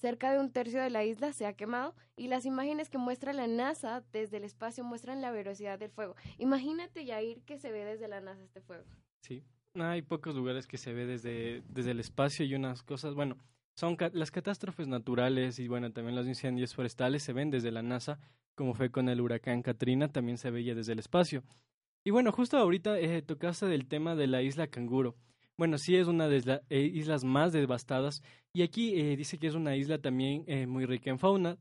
Cerca 0.00 0.32
de 0.32 0.40
un 0.40 0.50
tercio 0.50 0.82
de 0.82 0.90
la 0.90 1.04
isla 1.04 1.32
se 1.32 1.46
ha 1.46 1.52
quemado 1.52 1.94
y 2.16 2.26
las 2.26 2.44
imágenes 2.44 2.90
que 2.90 2.98
muestra 2.98 3.32
la 3.32 3.46
NASA 3.46 4.02
desde 4.10 4.38
el 4.38 4.42
espacio 4.42 4.82
muestran 4.82 5.20
la 5.20 5.30
velocidad 5.30 5.78
del 5.78 5.92
fuego. 5.92 6.16
Imagínate, 6.38 7.04
Yair, 7.04 7.40
que 7.44 7.60
se 7.60 7.70
ve 7.70 7.84
desde 7.84 8.08
la 8.08 8.20
NASA 8.20 8.42
este 8.42 8.60
fuego. 8.60 8.84
Sí, 9.22 9.44
hay 9.76 10.02
pocos 10.02 10.34
lugares 10.34 10.66
que 10.66 10.76
se 10.76 10.92
ve 10.92 11.06
desde, 11.06 11.62
desde 11.68 11.92
el 11.92 12.00
espacio 12.00 12.44
y 12.44 12.56
unas 12.56 12.82
cosas, 12.82 13.14
bueno, 13.14 13.36
son 13.74 13.96
las 14.12 14.30
catástrofes 14.30 14.86
naturales 14.86 15.58
y 15.58 15.68
bueno, 15.68 15.92
también 15.92 16.16
los 16.16 16.26
incendios 16.26 16.74
forestales 16.74 17.22
se 17.22 17.32
ven 17.32 17.50
desde 17.50 17.72
la 17.72 17.82
NASA, 17.82 18.20
como 18.54 18.74
fue 18.74 18.90
con 18.90 19.08
el 19.08 19.20
huracán 19.20 19.62
Katrina, 19.62 20.08
también 20.08 20.38
se 20.38 20.50
veía 20.50 20.74
desde 20.74 20.92
el 20.92 20.98
espacio. 21.00 21.42
Y 22.04 22.10
bueno, 22.10 22.32
justo 22.32 22.58
ahorita 22.58 22.98
eh, 22.98 23.22
tocaste 23.22 23.66
del 23.66 23.86
tema 23.88 24.14
de 24.14 24.26
la 24.26 24.42
isla 24.42 24.66
Canguro. 24.66 25.16
Bueno, 25.56 25.78
sí 25.78 25.94
es 25.94 26.08
una 26.08 26.26
de 26.26 26.40
las 26.40 26.62
eh, 26.68 26.80
islas 26.80 27.22
más 27.22 27.52
devastadas 27.52 28.22
y 28.52 28.62
aquí 28.62 28.98
eh, 28.98 29.16
dice 29.16 29.38
que 29.38 29.46
es 29.46 29.54
una 29.54 29.76
isla 29.76 29.98
también 29.98 30.44
eh, 30.48 30.66
muy 30.66 30.84
rica 30.84 31.10
en 31.10 31.18
fauna, 31.20 31.58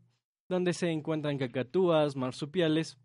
donde 0.50 0.74
se 0.74 0.90
encuentran 0.90 1.38
cacatúas, 1.38 2.16
marsupiales 2.16 2.98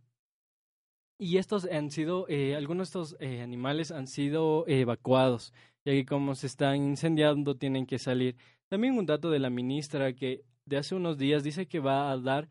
y 1.18 1.36
estos 1.36 1.66
han 1.66 1.90
sido, 1.90 2.26
algunos 2.56 2.92
de 2.92 3.00
estos 3.00 3.20
animales 3.20 3.90
han 3.90 4.06
sido 4.06 4.64
evacuados, 4.68 5.52
ya 5.84 5.92
que 5.92 6.06
como 6.06 6.36
se 6.36 6.46
están 6.46 6.76
incendiando 6.76 7.56
tienen 7.56 7.86
que 7.86 7.98
salir. 7.98 8.36
También 8.68 8.98
un 8.98 9.06
dato 9.06 9.30
de 9.30 9.38
la 9.38 9.50
ministra 9.50 10.12
que 10.12 10.44
de 10.66 10.76
hace 10.76 10.94
unos 10.94 11.16
días 11.18 11.42
dice 11.42 11.66
que 11.66 11.80
va 11.80 12.10
a 12.10 12.18
dar 12.18 12.48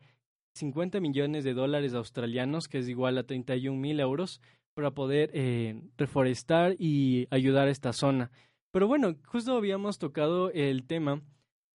50 0.54 1.00
millones 1.00 1.44
de 1.44 1.54
dólares 1.54 1.94
australianos, 1.94 2.68
que 2.68 2.78
es 2.78 2.88
igual 2.88 3.16
a 3.18 3.24
31 3.24 3.78
mil 3.78 4.00
euros, 4.00 4.40
para 4.74 4.90
poder 4.90 5.30
eh, 5.32 5.80
reforestar 5.96 6.74
y 6.78 7.26
ayudar 7.30 7.68
a 7.68 7.70
esta 7.70 7.92
zona. 7.92 8.30
Pero 8.72 8.86
bueno, 8.86 9.14
justo 9.24 9.56
habíamos 9.56 9.98
tocado 9.98 10.50
el 10.50 10.84
tema 10.86 11.22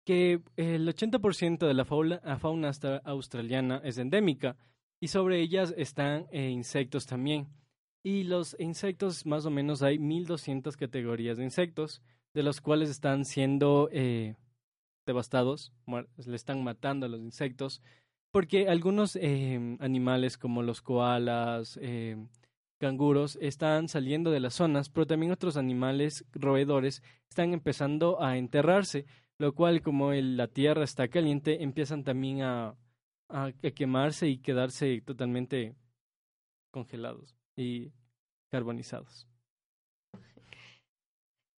que 0.04 0.40
el 0.56 0.88
80% 0.88 1.66
de 1.66 1.74
la 1.74 1.84
fauna, 1.84 2.20
fauna 2.38 2.70
australiana 3.04 3.80
es 3.84 3.98
endémica 3.98 4.56
y 5.00 5.08
sobre 5.08 5.40
ellas 5.40 5.72
están 5.76 6.26
eh, 6.30 6.50
insectos 6.50 7.06
también. 7.06 7.48
Y 8.04 8.24
los 8.24 8.56
insectos, 8.58 9.26
más 9.26 9.46
o 9.46 9.50
menos 9.50 9.82
hay 9.82 9.98
1200 9.98 10.76
categorías 10.76 11.36
de 11.36 11.44
insectos, 11.44 12.02
de 12.34 12.42
los 12.42 12.60
cuales 12.60 12.90
están 12.90 13.24
siendo 13.24 13.88
eh, 13.92 14.36
devastados, 15.06 15.72
le 15.86 16.36
están 16.36 16.64
matando 16.64 17.06
a 17.06 17.08
los 17.08 17.20
insectos, 17.20 17.82
porque 18.30 18.68
algunos 18.68 19.16
eh, 19.16 19.76
animales 19.80 20.38
como 20.38 20.62
los 20.62 20.80
koalas, 20.80 21.78
eh, 21.82 22.16
canguros, 22.78 23.38
están 23.40 23.88
saliendo 23.88 24.30
de 24.30 24.40
las 24.40 24.54
zonas, 24.54 24.88
pero 24.88 25.06
también 25.06 25.32
otros 25.32 25.56
animales 25.56 26.24
roedores 26.32 27.02
están 27.28 27.52
empezando 27.52 28.22
a 28.22 28.38
enterrarse, 28.38 29.06
lo 29.38 29.54
cual 29.54 29.82
como 29.82 30.12
la 30.12 30.48
tierra 30.48 30.84
está 30.84 31.08
caliente, 31.08 31.62
empiezan 31.62 32.04
también 32.04 32.42
a, 32.42 32.76
quemarse 33.74 34.28
y 34.28 34.38
quedarse 34.38 35.00
totalmente 35.00 35.74
congelados 36.70 37.34
y 37.56 37.92
carbonizados. 38.50 39.31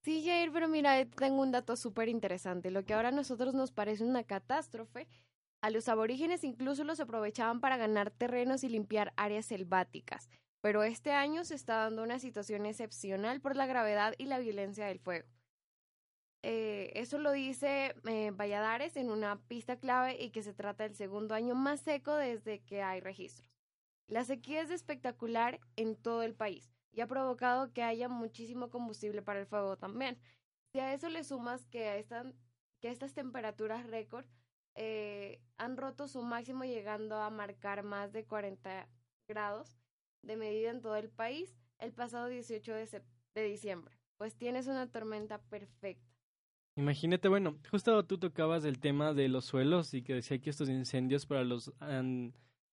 Sí, 0.05 0.23
Jair, 0.23 0.53
pero 0.53 0.69
mira, 0.69 1.03
tengo 1.07 1.41
un 1.41 1.51
dato 1.51 1.77
súper 1.77 2.11
interesante. 2.11 2.71
Lo 2.71 2.85
que 2.85 2.93
ahora 2.93 3.09
a 3.09 3.13
nosotros 3.13 3.55
nos 3.55 3.73
parece 3.73 4.05
una 4.05 4.23
catástrofe, 4.23 5.09
a 5.63 5.71
los 5.71 5.89
aborígenes 5.89 6.45
incluso 6.45 6.85
los 6.85 7.01
aprovechaban 7.01 7.59
para 7.61 7.79
ganar 7.79 8.11
terrenos 8.11 8.65
y 8.65 8.69
limpiar 8.69 9.15
áreas 9.17 9.47
selváticas. 9.47 10.29
Pero 10.61 10.85
este 10.85 11.13
año 11.13 11.43
se 11.45 11.55
está 11.55 11.77
dando 11.77 12.03
una 12.03 12.19
situación 12.19 12.67
excepcional 12.67 13.41
por 13.41 13.57
la 13.57 13.65
gravedad 13.65 14.13
y 14.19 14.27
la 14.27 14.39
violencia 14.39 14.85
del 14.85 15.01
fuego. 15.01 15.27
Eh, 16.43 16.93
eso 16.97 17.17
lo 17.17 17.33
dice 17.33 17.95
eh, 18.07 18.31
Valladares 18.33 18.99
en 18.99 19.09
una 19.09 19.41
pista 19.49 19.77
clave 19.79 20.23
y 20.23 20.33
que 20.33 20.43
se 20.43 20.53
trata 20.53 20.85
del 20.85 20.97
segundo 20.97 21.35
año 21.35 21.55
más 21.55 21.81
seco 21.81 22.15
desde 22.15 22.61
que 22.61 22.83
hay 22.83 23.01
registros. 23.01 23.49
La 24.07 24.25
sequía 24.25 24.61
es 24.61 24.71
espectacular 24.71 25.61
en 25.77 25.97
todo 25.97 26.23
el 26.23 26.35
país 26.35 26.74
y 26.95 27.01
ha 27.01 27.07
provocado 27.07 27.73
que 27.73 27.83
haya 27.83 28.09
muchísimo 28.09 28.71
combustible 28.71 29.23
para 29.23 29.41
el 29.41 29.47
fuego 29.47 29.77
también. 29.77 30.19
Si 30.73 30.81
a 30.81 30.93
eso 30.95 31.09
le 31.09 31.25
sumas 31.25 31.67
que, 31.67 31.89
a 31.89 32.25
que 32.81 32.91
estas 32.91 33.15
temperaturas 33.15 33.87
récord 33.87 34.27
eh, 34.77 35.41
han 35.57 35.77
roto 35.77 36.09
su 36.09 36.23
máximo 36.23 36.65
llegando 36.65 37.17
a 37.17 37.31
marcar 37.31 37.83
más 37.83 38.13
de 38.13 38.25
40 38.25 38.89
grados 39.29 39.77
de 40.23 40.37
medida 40.37 40.71
en 40.71 40.81
todo 40.81 40.97
el 40.97 41.11
país 41.11 41.57
el 41.79 41.93
pasado 41.93 42.29
18 42.29 42.75
de, 42.75 43.03
de 43.35 43.45
diciembre, 43.45 43.97
pues 44.17 44.35
tienes 44.37 44.67
una 44.67 44.91
tormenta 44.91 45.39
perfecta. 45.39 46.15
Imagínate, 46.77 47.29
bueno, 47.29 47.57
justo 47.71 48.05
tú 48.05 48.19
tocabas 48.19 48.65
el 48.65 48.81
tema 48.81 49.15
de 49.15 49.29
los 49.29 49.45
suelos 49.45 49.95
y 49.95 50.03
que 50.03 50.15
decía 50.15 50.41
que 50.41 50.51
estos 50.51 50.69
incendios 50.69 51.25
para 51.25 51.45
los 51.45 51.73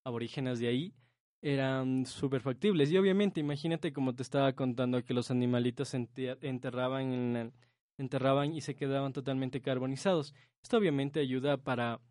aborígenes 0.03 0.59
de 0.59 0.67
ahí 0.67 0.95
eran 1.41 2.05
súper 2.05 2.41
factibles. 2.41 2.91
Y 2.91 2.97
obviamente, 2.97 3.39
imagínate 3.39 3.93
como 3.93 4.15
te 4.15 4.23
estaba 4.23 4.53
contando 4.53 5.03
que 5.03 5.13
los 5.13 5.31
animalitos 5.31 5.93
enterraban, 5.93 7.13
en 7.13 7.53
enterraban 7.97 8.53
y 8.53 8.61
se 8.61 8.75
quedaban 8.75 9.13
totalmente 9.13 9.61
carbonizados. 9.61 10.33
Esto 10.61 10.77
obviamente 10.77 11.19
ayuda 11.19 11.57
para 11.57 12.01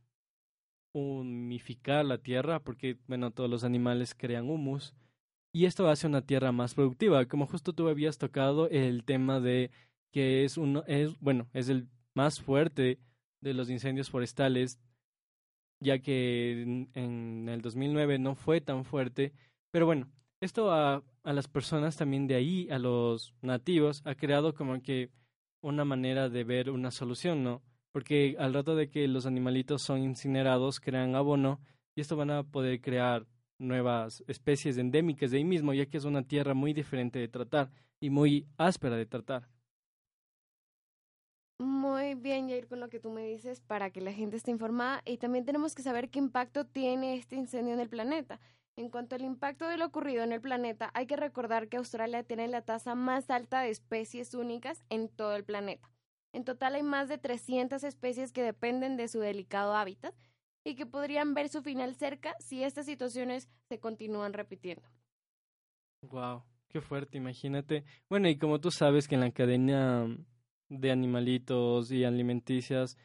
humificar 0.92 2.04
la 2.04 2.18
tierra 2.18 2.60
porque, 2.60 2.96
bueno, 3.06 3.30
todos 3.30 3.50
los 3.50 3.64
animales 3.64 4.14
crean 4.16 4.48
humus 4.48 4.94
y 5.52 5.66
esto 5.66 5.88
hace 5.88 6.06
una 6.06 6.22
tierra 6.22 6.52
más 6.52 6.74
productiva. 6.74 7.26
Como 7.26 7.46
justo 7.46 7.72
tú 7.72 7.88
habías 7.88 8.18
tocado 8.18 8.68
el 8.68 9.04
tema 9.04 9.40
de 9.40 9.70
que 10.12 10.44
es 10.44 10.56
uno, 10.56 10.84
es, 10.86 11.18
bueno, 11.20 11.48
es 11.52 11.68
el 11.68 11.88
más 12.14 12.40
fuerte 12.40 12.98
de 13.40 13.54
los 13.54 13.70
incendios 13.70 14.10
forestales, 14.10 14.78
ya 15.80 15.98
que 15.98 16.62
en, 16.62 16.90
en 16.94 17.48
el 17.48 17.62
2009 17.62 18.18
no 18.18 18.34
fue 18.34 18.60
tan 18.60 18.84
fuerte, 18.84 19.32
pero 19.70 19.86
bueno, 19.86 20.08
esto 20.40 20.72
a, 20.72 21.02
a 21.22 21.32
las 21.32 21.48
personas 21.48 21.96
también 21.96 22.26
de 22.26 22.34
ahí, 22.34 22.68
a 22.70 22.78
los 22.78 23.34
nativos, 23.42 24.02
ha 24.04 24.14
creado 24.14 24.54
como 24.54 24.80
que 24.82 25.10
una 25.62 25.84
manera 25.84 26.28
de 26.28 26.44
ver 26.44 26.70
una 26.70 26.90
solución, 26.90 27.42
¿no? 27.44 27.62
Porque 27.92 28.36
al 28.38 28.54
rato 28.54 28.76
de 28.76 28.88
que 28.88 29.08
los 29.08 29.26
animalitos 29.26 29.82
son 29.82 30.02
incinerados, 30.02 30.80
crean 30.80 31.14
abono 31.14 31.60
y 31.94 32.00
esto 32.00 32.16
van 32.16 32.30
a 32.30 32.44
poder 32.44 32.80
crear 32.80 33.26
nuevas 33.58 34.24
especies 34.26 34.78
endémicas 34.78 35.30
de 35.30 35.38
ahí 35.38 35.44
mismo, 35.44 35.74
ya 35.74 35.86
que 35.86 35.98
es 35.98 36.04
una 36.04 36.22
tierra 36.22 36.54
muy 36.54 36.72
diferente 36.72 37.18
de 37.18 37.28
tratar 37.28 37.70
y 38.00 38.10
muy 38.10 38.46
áspera 38.56 38.96
de 38.96 39.06
tratar. 39.06 39.48
Muy 41.60 42.14
bien, 42.14 42.48
Jair, 42.48 42.66
con 42.66 42.80
lo 42.80 42.88
que 42.88 43.00
tú 43.00 43.10
me 43.10 43.22
dices 43.22 43.60
para 43.60 43.90
que 43.90 44.00
la 44.00 44.14
gente 44.14 44.38
esté 44.38 44.50
informada 44.50 45.02
y 45.04 45.18
también 45.18 45.44
tenemos 45.44 45.74
que 45.74 45.82
saber 45.82 46.08
qué 46.08 46.18
impacto 46.18 46.64
tiene 46.64 47.16
este 47.16 47.36
incendio 47.36 47.74
en 47.74 47.80
el 47.80 47.90
planeta. 47.90 48.40
En 48.76 48.88
cuanto 48.88 49.14
al 49.14 49.20
impacto 49.20 49.68
de 49.68 49.76
lo 49.76 49.84
ocurrido 49.84 50.24
en 50.24 50.32
el 50.32 50.40
planeta, 50.40 50.90
hay 50.94 51.04
que 51.04 51.16
recordar 51.16 51.68
que 51.68 51.76
Australia 51.76 52.22
tiene 52.22 52.48
la 52.48 52.62
tasa 52.62 52.94
más 52.94 53.28
alta 53.28 53.60
de 53.60 53.68
especies 53.68 54.32
únicas 54.32 54.82
en 54.88 55.10
todo 55.10 55.36
el 55.36 55.44
planeta. 55.44 55.90
En 56.32 56.46
total 56.46 56.76
hay 56.76 56.82
más 56.82 57.10
de 57.10 57.18
300 57.18 57.84
especies 57.84 58.32
que 58.32 58.42
dependen 58.42 58.96
de 58.96 59.08
su 59.08 59.20
delicado 59.20 59.76
hábitat 59.76 60.14
y 60.64 60.76
que 60.76 60.86
podrían 60.86 61.34
ver 61.34 61.50
su 61.50 61.60
final 61.60 61.94
cerca 61.94 62.34
si 62.38 62.64
estas 62.64 62.86
situaciones 62.86 63.50
se 63.68 63.78
continúan 63.78 64.32
repitiendo. 64.32 64.88
Wow, 66.08 66.42
qué 66.68 66.80
fuerte, 66.80 67.18
imagínate. 67.18 67.84
Bueno, 68.08 68.30
y 68.30 68.38
como 68.38 68.60
tú 68.60 68.70
sabes 68.70 69.06
que 69.06 69.16
en 69.16 69.20
la 69.20 69.30
cadena 69.30 70.08
de 70.70 70.90
animalitos 70.90 71.90
y 71.92 72.04
alimenticias 72.04 72.96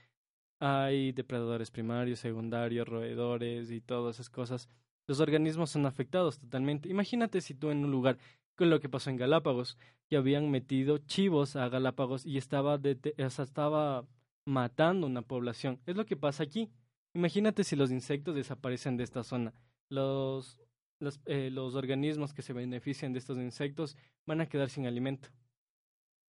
hay 0.60 1.12
depredadores 1.12 1.72
primarios, 1.72 2.20
secundarios, 2.20 2.88
roedores 2.88 3.72
y 3.72 3.82
todas 3.82 4.16
esas 4.16 4.30
cosas. 4.30 4.70
Los 5.08 5.20
organismos 5.20 5.70
son 5.70 5.86
afectados 5.86 6.40
totalmente. 6.40 6.90
Imagínate 6.90 7.42
si 7.42 7.54
tú 7.54 7.70
en 7.70 7.84
un 7.84 7.92
lugar 7.92 8.18
con 8.56 8.70
lo 8.70 8.80
que 8.80 8.90
pasó 8.90 9.10
en 9.10 9.18
Galápagos, 9.18 9.78
que 10.10 10.18
habían 10.18 10.50
metido 10.50 10.98
chivos 11.00 11.56
a 11.56 11.68
Galápagos 11.68 12.26
y 12.26 12.38
estaba, 12.38 12.80
estaba 13.18 14.08
matando 14.46 15.08
una 15.08 15.22
población. 15.22 15.80
Es 15.86 15.96
lo 15.96 16.06
que 16.06 16.16
pasa 16.16 16.44
aquí. 16.44 16.72
Imagínate 17.14 17.64
si 17.64 17.76
los 17.76 17.92
insectos 17.92 18.36
desaparecen 18.36 18.98
de 18.98 19.04
esta 19.04 19.24
zona. 19.24 19.54
Los, 19.90 20.60
los, 21.00 21.20
eh, 21.26 21.50
los 21.52 21.76
organismos 21.76 22.34
que 22.34 22.42
se 22.42 22.54
benefician 22.54 23.14
de 23.14 23.20
estos 23.20 23.38
insectos 23.38 23.98
van 24.26 24.42
a 24.42 24.48
quedar 24.48 24.70
sin 24.70 24.88
alimento. 24.88 25.30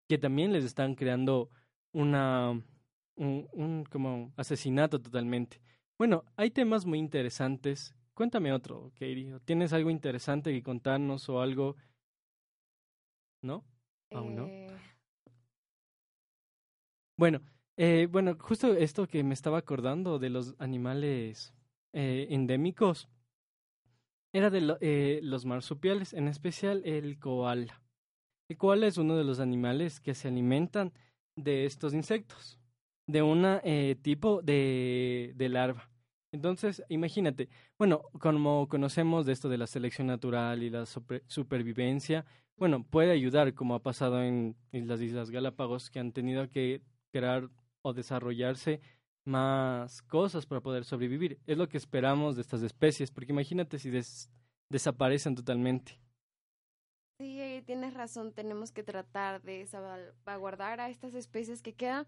Que 0.08 0.18
también 0.18 0.52
les 0.52 0.64
están 0.64 0.94
creando 0.94 1.50
una, 1.92 2.50
un, 3.16 3.48
un 3.52 3.84
como 3.90 4.32
asesinato 4.36 5.00
totalmente. 5.00 5.60
Bueno, 5.98 6.24
hay 6.36 6.50
temas 6.50 6.86
muy 6.86 6.98
interesantes. 6.98 7.94
Cuéntame 8.14 8.52
otro, 8.52 8.90
Katie. 8.94 9.38
¿Tienes 9.44 9.72
algo 9.72 9.90
interesante 9.90 10.52
que 10.52 10.62
contarnos 10.62 11.28
o 11.28 11.40
algo? 11.40 11.76
¿No? 13.42 13.64
¿Aún 14.10 14.36
no? 14.36 14.46
Eh, 14.46 14.66
Bueno, 17.18 17.40
eh, 17.76 18.08
bueno, 18.10 18.36
justo 18.38 18.74
esto 18.74 19.06
que 19.06 19.24
me 19.24 19.34
estaba 19.34 19.58
acordando 19.58 20.18
de 20.18 20.30
los 20.30 20.54
animales 20.58 21.54
eh, 21.92 22.26
endémicos 22.30 23.08
era 24.32 24.50
de 24.50 24.60
lo- 24.60 24.76
eh, 24.82 25.20
los 25.22 25.46
marsupiales, 25.46 26.12
en 26.12 26.28
especial 26.28 26.82
el 26.84 27.18
koala. 27.18 27.82
El 28.48 28.56
koala 28.56 28.86
es 28.86 28.96
uno 28.96 29.16
de 29.16 29.24
los 29.24 29.40
animales 29.40 30.00
que 30.00 30.14
se 30.14 30.28
alimentan 30.28 30.92
de 31.36 31.66
estos 31.66 31.94
insectos, 31.94 32.58
de 33.08 33.22
un 33.22 33.44
tipo 34.02 34.40
de, 34.42 35.32
de 35.34 35.48
larva. 35.48 35.90
Entonces, 36.32 36.82
imagínate, 36.88 37.48
bueno, 37.78 38.02
como 38.20 38.68
conocemos 38.68 39.26
de 39.26 39.32
esto 39.32 39.48
de 39.48 39.58
la 39.58 39.66
selección 39.66 40.06
natural 40.06 40.62
y 40.62 40.70
la 40.70 40.86
super- 40.86 41.24
supervivencia, 41.26 42.24
bueno, 42.56 42.84
puede 42.84 43.10
ayudar, 43.12 43.54
como 43.54 43.74
ha 43.74 43.82
pasado 43.82 44.22
en, 44.22 44.56
en 44.72 44.86
las 44.86 45.00
Islas 45.00 45.30
Galápagos, 45.30 45.90
que 45.90 45.98
han 45.98 46.12
tenido 46.12 46.48
que 46.48 46.82
crear 47.12 47.50
o 47.82 47.92
desarrollarse 47.94 48.80
más 49.24 50.02
cosas 50.02 50.46
para 50.46 50.60
poder 50.60 50.84
sobrevivir. 50.84 51.40
Es 51.46 51.58
lo 51.58 51.68
que 51.68 51.78
esperamos 51.78 52.36
de 52.36 52.42
estas 52.42 52.62
especies, 52.62 53.10
porque 53.10 53.32
imagínate 53.32 53.78
si 53.78 53.90
des- 53.90 54.30
desaparecen 54.70 55.34
totalmente. 55.34 55.98
Sí, 57.18 57.62
tienes 57.64 57.94
razón, 57.94 58.32
tenemos 58.34 58.72
que 58.72 58.82
tratar 58.82 59.40
de 59.42 59.66
salvaguardar 59.66 60.80
a 60.80 60.90
estas 60.90 61.14
especies 61.14 61.62
que 61.62 61.74
quedan. 61.74 62.06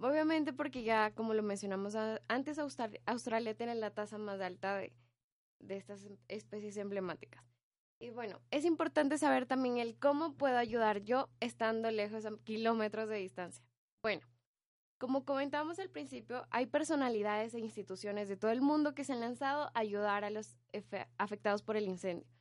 Obviamente 0.00 0.52
porque 0.52 0.84
ya, 0.84 1.12
como 1.12 1.34
lo 1.34 1.42
mencionamos 1.42 1.96
antes, 2.28 2.58
Austra- 2.58 3.00
Australia 3.06 3.56
tiene 3.56 3.74
la 3.74 3.90
tasa 3.90 4.16
más 4.16 4.40
alta 4.40 4.76
de, 4.76 4.92
de 5.58 5.76
estas 5.76 6.04
em- 6.04 6.18
especies 6.28 6.76
emblemáticas. 6.76 7.44
Y 8.00 8.10
bueno, 8.10 8.40
es 8.52 8.64
importante 8.64 9.18
saber 9.18 9.46
también 9.46 9.78
el 9.78 9.98
cómo 9.98 10.34
puedo 10.34 10.56
ayudar 10.56 11.00
yo 11.02 11.28
estando 11.40 11.90
lejos 11.90 12.24
a 12.24 12.30
kilómetros 12.44 13.08
de 13.08 13.16
distancia. 13.16 13.64
Bueno, 14.02 14.24
como 14.98 15.24
comentábamos 15.24 15.80
al 15.80 15.90
principio, 15.90 16.46
hay 16.50 16.66
personalidades 16.66 17.54
e 17.54 17.58
instituciones 17.58 18.28
de 18.28 18.36
todo 18.36 18.52
el 18.52 18.60
mundo 18.62 18.94
que 18.94 19.02
se 19.02 19.14
han 19.14 19.20
lanzado 19.20 19.64
a 19.74 19.80
ayudar 19.80 20.22
a 20.22 20.30
los 20.30 20.56
afectados 21.18 21.62
por 21.64 21.76
el 21.76 21.88
incendio. 21.88 22.37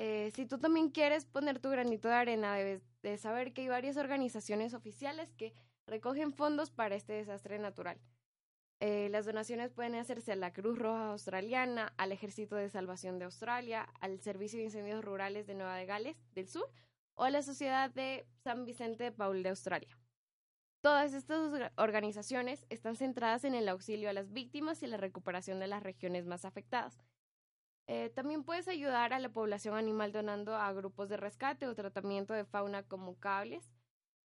Eh, 0.00 0.30
si 0.32 0.46
tú 0.46 0.58
también 0.58 0.90
quieres 0.90 1.26
poner 1.26 1.58
tu 1.58 1.70
granito 1.70 2.06
de 2.06 2.14
arena, 2.14 2.54
debes 2.54 2.82
de 3.02 3.18
saber 3.18 3.52
que 3.52 3.62
hay 3.62 3.68
varias 3.68 3.96
organizaciones 3.96 4.72
oficiales 4.72 5.32
que 5.32 5.52
recogen 5.88 6.32
fondos 6.32 6.70
para 6.70 6.94
este 6.94 7.14
desastre 7.14 7.58
natural. 7.58 7.98
Eh, 8.78 9.08
las 9.10 9.26
donaciones 9.26 9.72
pueden 9.72 9.96
hacerse 9.96 10.30
a 10.30 10.36
la 10.36 10.52
Cruz 10.52 10.78
Roja 10.78 11.10
Australiana, 11.10 11.92
al 11.96 12.12
Ejército 12.12 12.54
de 12.54 12.68
Salvación 12.68 13.18
de 13.18 13.24
Australia, 13.24 13.88
al 13.98 14.20
Servicio 14.20 14.60
de 14.60 14.66
Incendios 14.66 15.04
Rurales 15.04 15.48
de 15.48 15.54
Nueva 15.54 15.74
de 15.74 15.86
Gales 15.86 16.16
del 16.32 16.46
Sur 16.46 16.70
o 17.14 17.24
a 17.24 17.30
la 17.30 17.42
Sociedad 17.42 17.90
de 17.90 18.24
San 18.44 18.64
Vicente 18.64 19.02
de 19.02 19.10
Paul 19.10 19.42
de 19.42 19.48
Australia. 19.48 19.98
Todas 20.80 21.12
estas 21.12 21.50
orga- 21.50 21.72
organizaciones 21.76 22.64
están 22.68 22.94
centradas 22.94 23.42
en 23.42 23.56
el 23.56 23.68
auxilio 23.68 24.10
a 24.10 24.12
las 24.12 24.32
víctimas 24.32 24.80
y 24.84 24.86
la 24.86 24.96
recuperación 24.96 25.58
de 25.58 25.66
las 25.66 25.82
regiones 25.82 26.24
más 26.24 26.44
afectadas. 26.44 26.96
Eh, 27.90 28.10
también 28.14 28.44
puedes 28.44 28.68
ayudar 28.68 29.14
a 29.14 29.18
la 29.18 29.30
población 29.30 29.74
animal 29.74 30.12
donando 30.12 30.54
a 30.54 30.70
grupos 30.74 31.08
de 31.08 31.16
rescate 31.16 31.66
o 31.66 31.74
tratamiento 31.74 32.34
de 32.34 32.44
fauna 32.44 32.82
como 32.82 33.18
cables, 33.18 33.72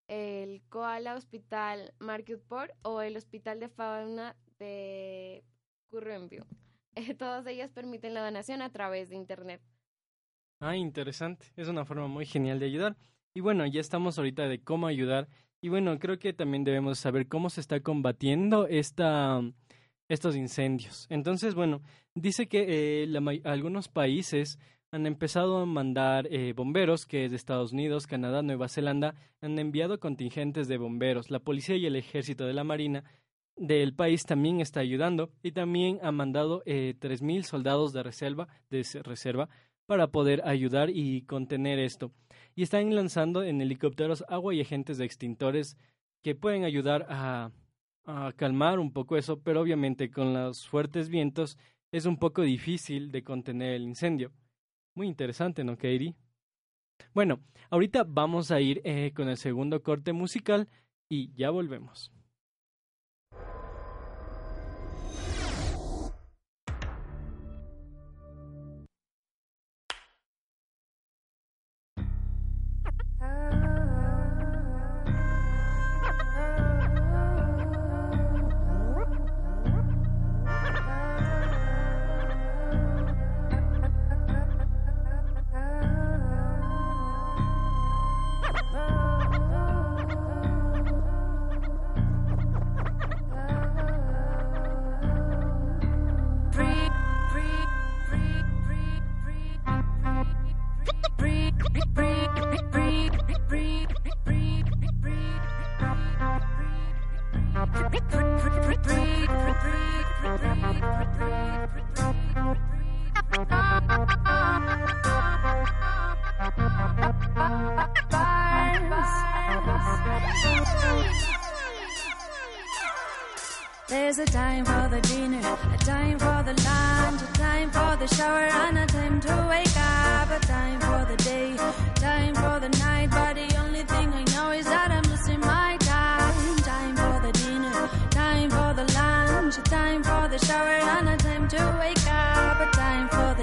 el 0.10 0.62
Koala 0.67 1.15
Hospital 1.15 1.93
Marketport 1.99 2.71
o 2.82 3.02
el 3.02 3.15
Hospital 3.15 3.62
de 3.62 3.69
Fauna 3.69 4.36
de 4.60 5.43
Currumbio. 5.89 6.45
Eh, 6.95 7.15
todas 7.15 7.47
ellas 7.47 7.71
permiten 7.71 8.13
la 8.13 8.23
donación 8.23 8.62
a 8.62 8.71
través 8.71 9.10
de 9.10 9.15
Internet. 9.15 9.63
Ah, 10.60 10.76
interesante. 10.76 11.47
Es 11.56 11.67
una 11.67 11.86
forma 11.86 12.06
muy 12.06 12.28
genial 12.28 12.60
de 12.60 12.67
ayudar. 12.67 12.95
Y 13.34 13.39
bueno, 13.39 13.65
ya 13.65 13.82
estamos 13.82 14.19
ahorita 14.19 14.47
de 14.47 14.62
cómo 14.62 14.86
ayudar. 14.86 15.28
Y 15.60 15.69
bueno, 15.69 15.97
creo 15.97 16.19
que 16.19 16.34
también 16.34 16.63
debemos 16.63 16.99
saber 16.99 17.28
cómo 17.28 17.49
se 17.49 17.62
está 17.62 17.80
combatiendo 17.80 18.67
esta, 18.67 19.41
estos 20.13 20.36
incendios. 20.36 21.08
Entonces, 21.10 21.56
bueno, 21.56 21.82
dice 22.15 22.47
que 22.47 22.65
eh, 23.04 23.41
algunos 23.43 23.88
países 23.89 24.60
han 24.91 25.08
empezado 25.08 25.58
a 25.58 25.65
mandar 25.65 26.28
eh, 26.32 26.54
bomberos, 26.56 27.06
que 27.06 27.26
es 27.26 27.32
de 27.32 27.38
Estados 27.38 27.73
Unidos, 27.73 28.06
Canadá, 28.06 28.43
Nueva 28.43 28.69
Zelanda, 28.69 29.15
han 29.41 29.58
enviado 29.58 29.99
contingentes 29.99 30.67
de 30.67 30.78
bomberos. 30.78 31.32
La 31.32 31.39
policía 31.39 31.76
y 31.76 31.86
el 31.88 31.95
ejército 31.95 32.45
de 32.45 32.54
la 32.54 32.63
Marina 32.63 33.04
del 33.56 33.93
país 33.95 34.23
también 34.26 34.62
está 34.62 34.80
ayudando 34.80 35.32
y 35.43 35.52
también 35.52 35.99
ha 36.04 36.12
mandado 36.12 36.62
eh, 36.65 36.95
3.000 36.99 37.43
soldados 37.43 37.91
de 37.93 38.04
reserva, 38.04 38.47
de 38.69 38.84
se- 38.84 39.02
reserva 39.04 39.49
para 39.86 40.08
poder 40.08 40.41
ayudar 40.47 40.89
y 40.91 41.23
contener 41.23 41.78
esto. 41.80 42.12
Y 42.56 42.63
están 42.63 42.93
lanzando 42.95 43.43
en 43.43 43.62
helicópteros 43.62 44.23
agua 44.28 44.54
y 44.54 44.62
agentes 44.62 44.97
de 44.97 45.06
extintores 45.06 45.76
que 46.23 46.36
pueden 46.36 46.63
ayudar 46.63 47.06
a, 47.10 47.52
a 48.05 48.33
calmar 48.35 48.79
un 48.79 48.91
poco 48.91 49.17
eso, 49.17 49.39
pero 49.41 49.61
obviamente 49.61 50.11
con 50.11 50.33
los 50.33 50.67
fuertes 50.67 51.09
vientos 51.09 51.57
es 51.91 52.05
un 52.05 52.17
poco 52.17 52.41
difícil 52.41 53.11
de 53.11 53.23
contener 53.23 53.73
el 53.73 53.83
incendio. 53.83 54.31
Muy 54.95 55.07
interesante, 55.07 55.63
¿no, 55.63 55.75
Katie? 55.75 56.15
Bueno, 57.13 57.41
ahorita 57.69 58.03
vamos 58.07 58.51
a 58.51 58.61
ir 58.61 58.81
eh, 58.83 59.11
con 59.15 59.29
el 59.29 59.37
segundo 59.37 59.81
corte 59.83 60.13
musical 60.13 60.67
y 61.09 61.33
ya 61.35 61.49
volvemos. 61.49 62.11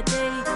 Day, 0.02 0.49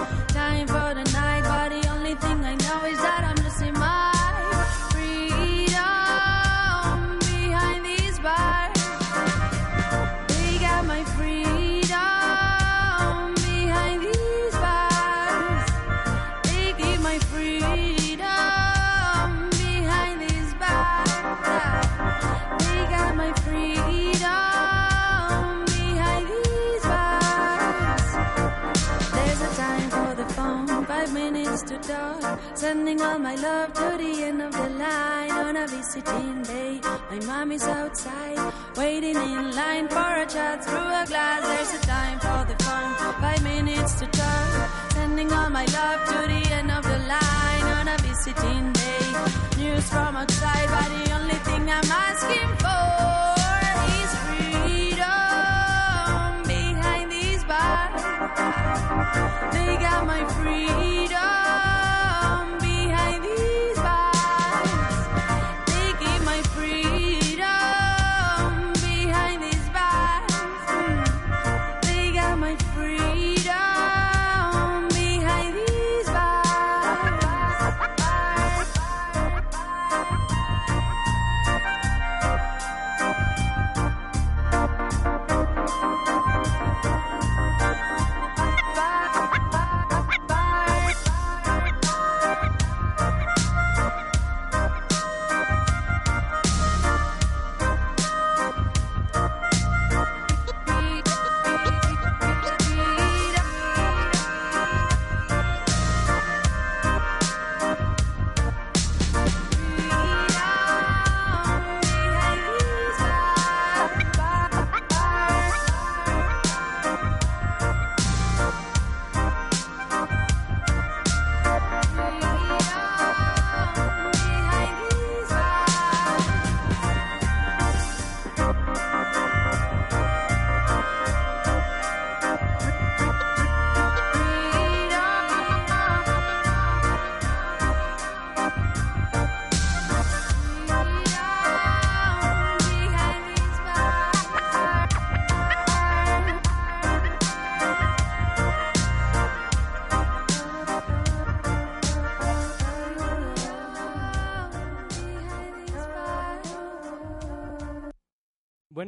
Sending 32.95 33.11
all 33.11 33.19
my 33.19 33.35
love 33.35 33.73
to 33.73 33.97
the 33.97 34.23
end 34.23 34.41
of 34.41 34.53
the 34.53 34.69
line 34.69 35.31
on 35.31 35.57
a 35.57 35.67
visiting 35.67 36.43
day. 36.43 36.79
My 37.11 37.19
mommy's 37.25 37.63
outside, 37.63 38.53
waiting 38.77 39.17
in 39.17 39.53
line 39.53 39.89
for 39.89 40.13
a 40.23 40.25
chat 40.25 40.63
through 40.63 40.77
a 40.77 41.05
glass. 41.05 41.41
There's 41.43 41.73
a 41.73 41.85
time 41.85 42.19
for 42.19 42.45
the 42.49 42.55
phone, 42.63 42.95
five 43.19 43.43
minutes 43.43 43.95
to 43.99 44.07
talk. 44.07 44.91
Sending 44.93 45.29
all 45.33 45.49
my 45.49 45.65
love 45.65 46.05
to 46.07 46.25
the 46.25 46.53
end 46.53 46.71
of 46.71 46.83
the 46.83 46.99
line 46.99 47.63
on 47.79 47.87
a 47.89 47.97
visiting 47.97 48.71
day. 48.71 49.13
News 49.57 49.89
from 49.89 50.15
outside, 50.15 50.69
but 50.69 50.87
the 50.95 51.11
only 51.19 51.39
thing 51.47 51.69
I'm 51.69 51.91
asking 52.07 52.55
for 52.63 53.59
is 53.99 54.11
freedom 54.23 55.03
behind 56.47 57.11
these 57.11 57.43
bars. 57.43 58.03
They 59.53 59.75
got 59.83 60.05
my 60.07 60.23
freedom 60.35 61.74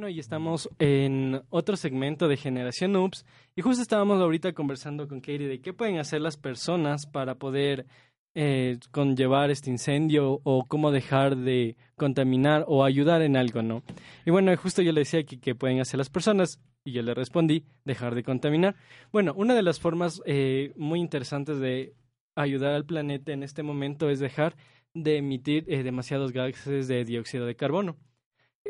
Y 0.10 0.20
estamos 0.20 0.70
en 0.80 1.42
otro 1.50 1.76
segmento 1.76 2.30
de 2.30 2.38
Generación 2.38 2.96
Oops 2.96 3.26
y 3.56 3.62
justo 3.62 3.82
estábamos 3.82 4.22
ahorita 4.22 4.54
conversando 4.54 5.08
con 5.08 5.20
Katie 5.20 5.48
de 5.48 5.60
qué 5.60 5.74
pueden 5.74 5.98
hacer 5.98 6.22
las 6.22 6.38
personas 6.38 7.06
para 7.06 7.36
poder 7.36 7.86
eh, 8.34 8.78
conllevar 8.92 9.50
este 9.50 9.70
incendio 9.70 10.40
o 10.44 10.66
cómo 10.66 10.92
dejar 10.92 11.36
de 11.36 11.76
contaminar 11.96 12.64
o 12.68 12.86
ayudar 12.86 13.22
en 13.22 13.36
algo, 13.36 13.62
¿no? 13.64 13.84
Y 14.26 14.32
bueno, 14.32 14.56
justo 14.56 14.82
yo 14.82 14.94
le 14.94 15.02
decía 15.02 15.20
aquí 15.20 15.40
qué 15.40 15.56
pueden 15.56 15.82
hacer 15.82 15.98
las 15.98 16.10
personas 16.10 16.62
y 16.86 16.94
yo 16.94 17.02
le 17.02 17.14
respondí 17.14 17.66
dejar 17.84 18.16
de 18.16 18.24
contaminar. 18.24 18.76
Bueno, 19.12 19.34
una 19.36 19.56
de 19.56 19.64
las 19.64 19.80
formas 19.80 20.22
eh, 20.26 20.72
muy 20.78 21.00
interesantes 21.00 21.60
de 21.60 21.96
ayudar 22.36 22.74
al 22.74 22.86
planeta 22.86 23.34
en 23.34 23.44
este 23.44 23.62
momento 23.62 24.10
es 24.10 24.20
dejar 24.20 24.56
de 24.94 25.18
emitir 25.18 25.66
eh, 25.68 25.84
demasiados 25.84 26.32
gases 26.32 26.88
de 26.88 27.04
dióxido 27.04 27.46
de 27.46 27.56
carbono. 27.56 27.98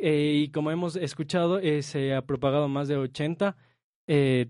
Eh, 0.01 0.43
y 0.43 0.49
como 0.49 0.71
hemos 0.71 0.95
escuchado, 0.95 1.59
eh, 1.59 1.81
se 1.81 2.13
ha 2.13 2.21
propagado 2.21 2.67
más 2.67 2.87
de 2.87 2.97
80 2.97 3.55
eh, 4.07 4.47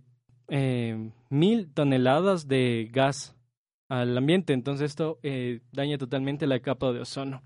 mil 1.29 1.73
toneladas 1.73 2.47
de 2.47 2.89
gas 2.91 3.35
al 3.89 4.17
ambiente. 4.17 4.53
Entonces 4.53 4.91
esto 4.91 5.19
daña 5.71 5.97
totalmente 5.97 6.47
la 6.47 6.59
capa 6.59 6.91
de 6.91 7.01
ozono. 7.01 7.41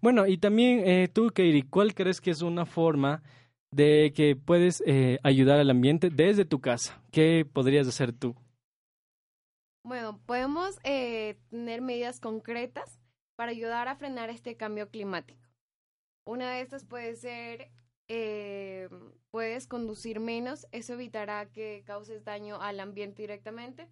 Bueno, 0.00 0.26
y 0.26 0.38
también 0.38 1.08
tú, 1.12 1.28
Katie, 1.28 1.66
¿cuál 1.68 1.94
crees 1.94 2.20
que 2.20 2.30
es 2.30 2.42
una 2.42 2.66
forma 2.66 3.22
de 3.70 4.12
que 4.14 4.36
puedes 4.36 4.82
ayudar 5.22 5.58
al 5.60 5.70
ambiente 5.70 6.10
desde 6.10 6.44
tu 6.44 6.60
casa? 6.60 7.00
¿Qué 7.10 7.46
podrías 7.50 7.88
hacer 7.88 8.12
tú? 8.12 8.34
Bueno, 9.84 10.18
podemos 10.24 10.78
eh, 10.82 11.36
tener 11.50 11.82
medidas 11.82 12.18
concretas 12.18 12.98
para 13.36 13.50
ayudar 13.50 13.86
a 13.86 13.96
frenar 13.96 14.30
este 14.30 14.56
cambio 14.56 14.88
climático. 14.88 15.43
Una 16.24 16.52
de 16.52 16.62
estas 16.62 16.84
puede 16.84 17.16
ser, 17.16 17.70
eh, 18.08 18.88
puedes 19.30 19.66
conducir 19.66 20.20
menos, 20.20 20.66
eso 20.72 20.94
evitará 20.94 21.50
que 21.52 21.82
causes 21.86 22.24
daño 22.24 22.60
al 22.60 22.80
ambiente 22.80 23.22
directamente. 23.22 23.88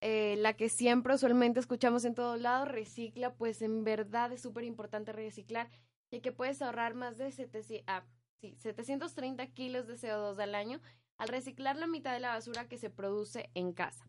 Eh, 0.00 0.36
la 0.38 0.54
que 0.54 0.68
siempre 0.68 1.14
usualmente 1.14 1.58
escuchamos 1.58 2.04
en 2.04 2.14
todos 2.14 2.40
lados, 2.40 2.68
recicla, 2.68 3.34
pues 3.34 3.62
en 3.62 3.82
verdad 3.82 4.32
es 4.32 4.42
súper 4.42 4.62
importante 4.62 5.12
reciclar, 5.12 5.68
ya 6.12 6.20
que 6.20 6.30
puedes 6.30 6.62
ahorrar 6.62 6.94
más 6.94 7.18
de 7.18 7.32
700, 7.32 7.84
ah, 7.88 8.04
sí, 8.40 8.54
730 8.58 9.48
kilos 9.48 9.88
de 9.88 9.94
CO2 9.94 10.38
al 10.38 10.54
año 10.54 10.80
al 11.18 11.28
reciclar 11.28 11.74
la 11.74 11.88
mitad 11.88 12.12
de 12.12 12.20
la 12.20 12.34
basura 12.34 12.68
que 12.68 12.78
se 12.78 12.90
produce 12.90 13.50
en 13.54 13.72
casa. 13.72 14.08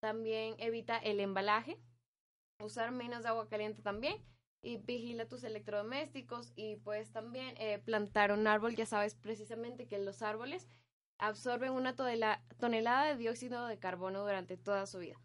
También 0.00 0.56
evita 0.58 0.98
el 0.98 1.20
embalaje, 1.20 1.78
usar 2.60 2.90
menos 2.90 3.24
agua 3.24 3.48
caliente 3.48 3.82
también 3.82 4.16
y 4.62 4.78
vigila 4.78 5.26
tus 5.26 5.44
electrodomésticos 5.44 6.52
y 6.56 6.76
pues 6.76 7.10
también 7.12 7.54
eh, 7.58 7.78
plantar 7.84 8.32
un 8.32 8.46
árbol. 8.46 8.76
Ya 8.76 8.86
sabes 8.86 9.14
precisamente 9.14 9.86
que 9.86 9.98
los 9.98 10.22
árboles 10.22 10.68
absorben 11.18 11.72
una 11.72 11.94
tonela- 11.94 12.42
tonelada 12.58 13.06
de 13.06 13.16
dióxido 13.16 13.66
de 13.66 13.78
carbono 13.78 14.20
durante 14.22 14.56
toda 14.56 14.86
su 14.86 14.98
vida. 14.98 15.16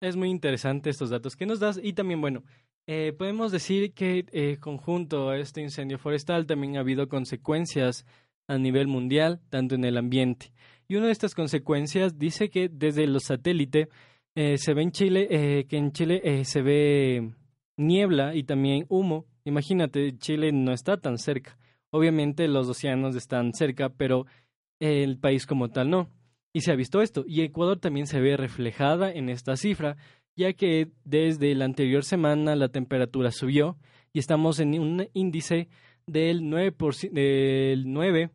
Es 0.00 0.16
muy 0.16 0.30
interesante 0.30 0.90
estos 0.90 1.10
datos 1.10 1.36
que 1.36 1.46
nos 1.46 1.60
das 1.60 1.78
y 1.82 1.92
también, 1.92 2.20
bueno, 2.20 2.42
eh, 2.86 3.12
podemos 3.16 3.52
decir 3.52 3.94
que 3.94 4.26
eh, 4.32 4.56
conjunto 4.58 5.30
a 5.30 5.38
este 5.38 5.60
incendio 5.60 5.98
forestal 5.98 6.46
también 6.46 6.76
ha 6.76 6.80
habido 6.80 7.08
consecuencias 7.08 8.04
a 8.48 8.58
nivel 8.58 8.88
mundial, 8.88 9.40
tanto 9.50 9.76
en 9.76 9.84
el 9.84 9.96
ambiente. 9.96 10.52
Y 10.88 10.96
una 10.96 11.06
de 11.06 11.12
estas 11.12 11.34
consecuencias 11.34 12.18
dice 12.18 12.50
que 12.50 12.68
desde 12.68 13.06
los 13.06 13.22
satélites 13.24 13.88
eh, 14.34 14.58
se 14.58 14.74
ve 14.74 14.82
en 14.82 14.90
Chile, 14.90 15.28
eh, 15.30 15.66
que 15.68 15.76
en 15.76 15.92
Chile 15.92 16.20
eh, 16.24 16.44
se 16.44 16.62
ve 16.62 17.32
niebla 17.76 18.34
y 18.34 18.44
también 18.44 18.86
humo. 18.88 19.26
Imagínate, 19.44 20.16
Chile 20.18 20.52
no 20.52 20.72
está 20.72 20.96
tan 20.96 21.18
cerca. 21.18 21.58
Obviamente 21.90 22.48
los 22.48 22.68
océanos 22.68 23.16
están 23.16 23.52
cerca, 23.52 23.90
pero 23.90 24.26
el 24.80 25.18
país 25.18 25.46
como 25.46 25.70
tal 25.70 25.90
no. 25.90 26.08
Y 26.52 26.60
se 26.62 26.72
ha 26.72 26.76
visto 26.76 27.02
esto. 27.02 27.24
Y 27.26 27.42
Ecuador 27.42 27.78
también 27.78 28.06
se 28.06 28.20
ve 28.20 28.36
reflejada 28.36 29.12
en 29.12 29.28
esta 29.28 29.56
cifra, 29.56 29.96
ya 30.36 30.52
que 30.52 30.90
desde 31.04 31.54
la 31.54 31.64
anterior 31.64 32.04
semana 32.04 32.56
la 32.56 32.68
temperatura 32.68 33.30
subió 33.30 33.76
y 34.12 34.18
estamos 34.18 34.60
en 34.60 34.78
un 34.78 35.08
índice 35.14 35.68
del 36.06 36.42
9%, 36.42 37.10
del 37.10 37.90
9 37.92 38.30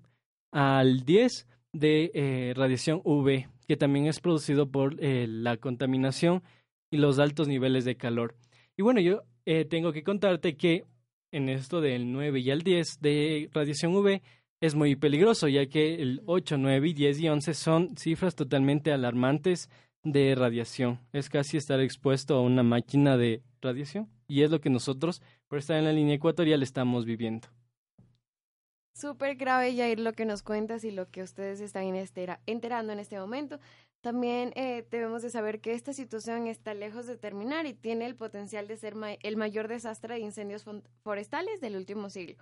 al 0.52 1.02
10 1.02 1.48
de 1.74 2.12
eh, 2.14 2.54
radiación 2.56 3.02
UV, 3.04 3.48
que 3.68 3.78
también 3.78 4.08
es 4.08 4.20
producido 4.20 4.72
por 4.72 4.96
eh, 5.04 5.28
la 5.28 5.58
contaminación 5.58 6.44
y 6.92 6.98
los 6.98 7.20
altos 7.20 7.48
niveles 7.48 7.86
de 7.86 7.98
calor. 7.98 8.36
Y 8.78 8.84
bueno, 8.84 9.02
yo 9.02 9.24
eh, 9.46 9.66
tengo 9.66 9.92
que 9.92 10.04
contarte 10.04 10.56
que 10.56 10.86
en 11.32 11.50
esto 11.50 11.82
del 11.82 12.12
9 12.12 12.40
y 12.40 12.52
al 12.52 12.62
10 12.62 13.02
de 13.02 13.50
radiación 13.52 13.96
UV 13.96 14.22
es 14.62 14.76
muy 14.76 14.96
peligroso, 14.96 15.48
ya 15.48 15.66
que 15.66 15.96
el 15.96 16.22
8, 16.28 16.58
9 16.58 16.90
y 16.90 16.94
10 16.94 17.20
y 17.22 17.30
11 17.30 17.54
son 17.56 17.98
cifras 17.98 18.36
totalmente 18.36 18.92
alarmantes 18.92 19.70
de 20.04 20.36
radiación. 20.36 21.00
Es 21.12 21.28
casi 21.30 21.58
estar 21.58 21.80
expuesto 21.80 22.36
a 22.36 22.42
una 22.42 22.62
máquina 22.62 23.18
de 23.18 23.42
radiación 23.62 24.10
y 24.28 24.44
es 24.44 24.52
lo 24.52 24.62
que 24.62 24.70
nosotros, 24.70 25.24
por 25.48 25.58
estar 25.58 25.78
en 25.78 25.86
la 25.86 25.94
línea 25.94 26.16
ecuatorial, 26.16 26.62
estamos 26.62 27.06
viviendo. 27.06 27.48
Súper 28.94 29.36
grave, 29.36 29.76
Jair, 29.76 30.00
lo 30.00 30.14
que 30.14 30.26
nos 30.26 30.42
cuentas 30.42 30.84
y 30.84 30.90
lo 30.90 31.10
que 31.10 31.22
ustedes 31.22 31.62
están 31.62 31.84
enterando 32.46 32.94
en 32.94 33.00
este 33.00 33.20
momento. 33.20 33.60
También 34.08 34.54
eh, 34.56 34.88
debemos 34.90 35.22
de 35.22 35.30
saber 35.30 35.60
que 35.60 35.74
esta 35.74 35.92
situación 35.92 36.48
está 36.48 36.74
lejos 36.74 37.08
de 37.08 37.18
terminar 37.18 37.66
y 37.66 37.74
tiene 37.74 38.06
el 38.06 38.16
potencial 38.16 38.66
de 38.66 38.78
ser 38.78 38.94
el 39.22 39.36
mayor 39.36 39.68
desastre 39.68 40.14
de 40.14 40.22
incendios 40.22 40.64
forestales 41.04 41.60
del 41.60 41.76
último 41.76 42.10
siglo. 42.10 42.42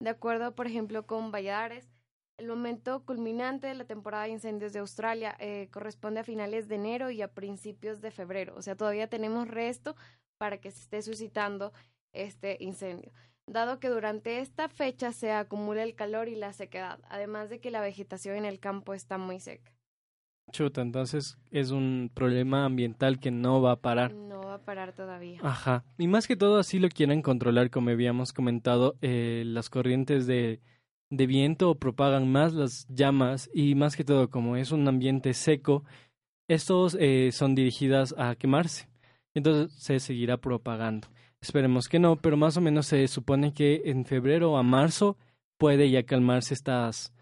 De 0.00 0.08
acuerdo, 0.08 0.54
por 0.54 0.66
ejemplo, 0.66 1.06
con 1.06 1.30
Valladares, 1.30 1.92
el 2.38 2.46
momento 2.46 3.04
culminante 3.04 3.66
de 3.66 3.74
la 3.74 3.84
temporada 3.84 4.24
de 4.24 4.30
incendios 4.30 4.72
de 4.72 4.78
Australia 4.78 5.36
eh, 5.40 5.68
corresponde 5.70 6.20
a 6.20 6.24
finales 6.24 6.68
de 6.68 6.76
enero 6.76 7.10
y 7.10 7.20
a 7.20 7.34
principios 7.34 8.00
de 8.00 8.10
febrero. 8.10 8.54
O 8.56 8.62
sea, 8.62 8.74
todavía 8.74 9.06
tenemos 9.06 9.46
resto 9.46 9.96
para 10.38 10.56
que 10.56 10.70
se 10.70 10.80
esté 10.80 11.02
suscitando 11.02 11.74
este 12.14 12.56
incendio. 12.60 13.12
Dado 13.46 13.78
que 13.78 13.90
durante 13.90 14.38
esta 14.38 14.70
fecha 14.70 15.12
se 15.12 15.32
acumula 15.32 15.82
el 15.82 15.96
calor 15.96 16.28
y 16.28 16.34
la 16.34 16.54
sequedad, 16.54 16.98
además 17.10 17.50
de 17.50 17.60
que 17.60 17.70
la 17.70 17.82
vegetación 17.82 18.36
en 18.36 18.46
el 18.46 18.58
campo 18.58 18.94
está 18.94 19.18
muy 19.18 19.38
seca. 19.38 19.73
Chuta, 20.52 20.82
entonces 20.82 21.38
es 21.50 21.70
un 21.70 22.10
problema 22.12 22.64
ambiental 22.64 23.18
que 23.18 23.30
no 23.30 23.60
va 23.60 23.72
a 23.72 23.80
parar. 23.80 24.14
No 24.14 24.40
va 24.42 24.54
a 24.54 24.64
parar 24.64 24.92
todavía. 24.92 25.40
Ajá. 25.42 25.84
Y 25.98 26.06
más 26.06 26.26
que 26.26 26.36
todo 26.36 26.58
así 26.58 26.78
lo 26.78 26.88
quieren 26.88 27.22
controlar, 27.22 27.70
como 27.70 27.90
habíamos 27.90 28.32
comentado, 28.32 28.96
eh, 29.00 29.42
las 29.46 29.70
corrientes 29.70 30.26
de, 30.26 30.60
de 31.10 31.26
viento 31.26 31.74
propagan 31.76 32.30
más 32.30 32.52
las 32.52 32.86
llamas 32.88 33.50
y 33.52 33.74
más 33.74 33.96
que 33.96 34.04
todo 34.04 34.30
como 34.30 34.56
es 34.56 34.72
un 34.72 34.86
ambiente 34.86 35.34
seco, 35.34 35.84
estos 36.48 36.96
eh, 37.00 37.30
son 37.32 37.54
dirigidas 37.54 38.14
a 38.18 38.34
quemarse. 38.36 38.88
Entonces 39.34 39.72
se 39.76 39.98
seguirá 39.98 40.36
propagando. 40.36 41.08
Esperemos 41.40 41.88
que 41.88 41.98
no, 41.98 42.16
pero 42.16 42.36
más 42.36 42.56
o 42.56 42.60
menos 42.60 42.86
se 42.86 43.06
supone 43.08 43.52
que 43.52 43.82
en 43.86 44.04
febrero 44.04 44.56
a 44.56 44.62
marzo 44.62 45.16
puede 45.58 45.90
ya 45.90 46.04
calmarse 46.04 46.54
estas, 46.54 47.12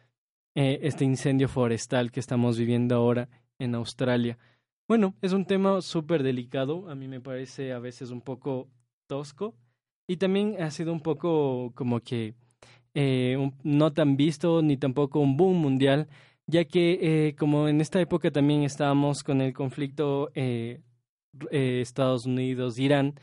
eh, 0.54 0.80
este 0.82 1.04
incendio 1.04 1.48
forestal 1.48 2.10
que 2.10 2.20
estamos 2.20 2.58
viviendo 2.58 2.94
ahora 2.94 3.28
en 3.58 3.74
Australia. 3.74 4.38
Bueno, 4.86 5.14
es 5.22 5.32
un 5.32 5.46
tema 5.46 5.80
súper 5.80 6.22
delicado, 6.22 6.90
a 6.90 6.94
mí 6.94 7.08
me 7.08 7.20
parece 7.20 7.72
a 7.72 7.78
veces 7.78 8.10
un 8.10 8.20
poco 8.20 8.68
tosco 9.06 9.54
y 10.06 10.16
también 10.16 10.60
ha 10.60 10.70
sido 10.70 10.92
un 10.92 11.00
poco 11.00 11.72
como 11.74 12.00
que 12.00 12.34
eh, 12.94 13.36
no 13.62 13.92
tan 13.92 14.16
visto 14.16 14.60
ni 14.60 14.76
tampoco 14.76 15.20
un 15.20 15.36
boom 15.36 15.56
mundial, 15.56 16.08
ya 16.46 16.64
que 16.64 16.98
eh, 17.00 17.34
como 17.36 17.68
en 17.68 17.80
esta 17.80 18.00
época 18.00 18.30
también 18.30 18.64
estábamos 18.64 19.22
con 19.22 19.40
el 19.40 19.54
conflicto 19.54 20.30
Estados 21.50 22.26
Unidos-Irán, 22.26 23.14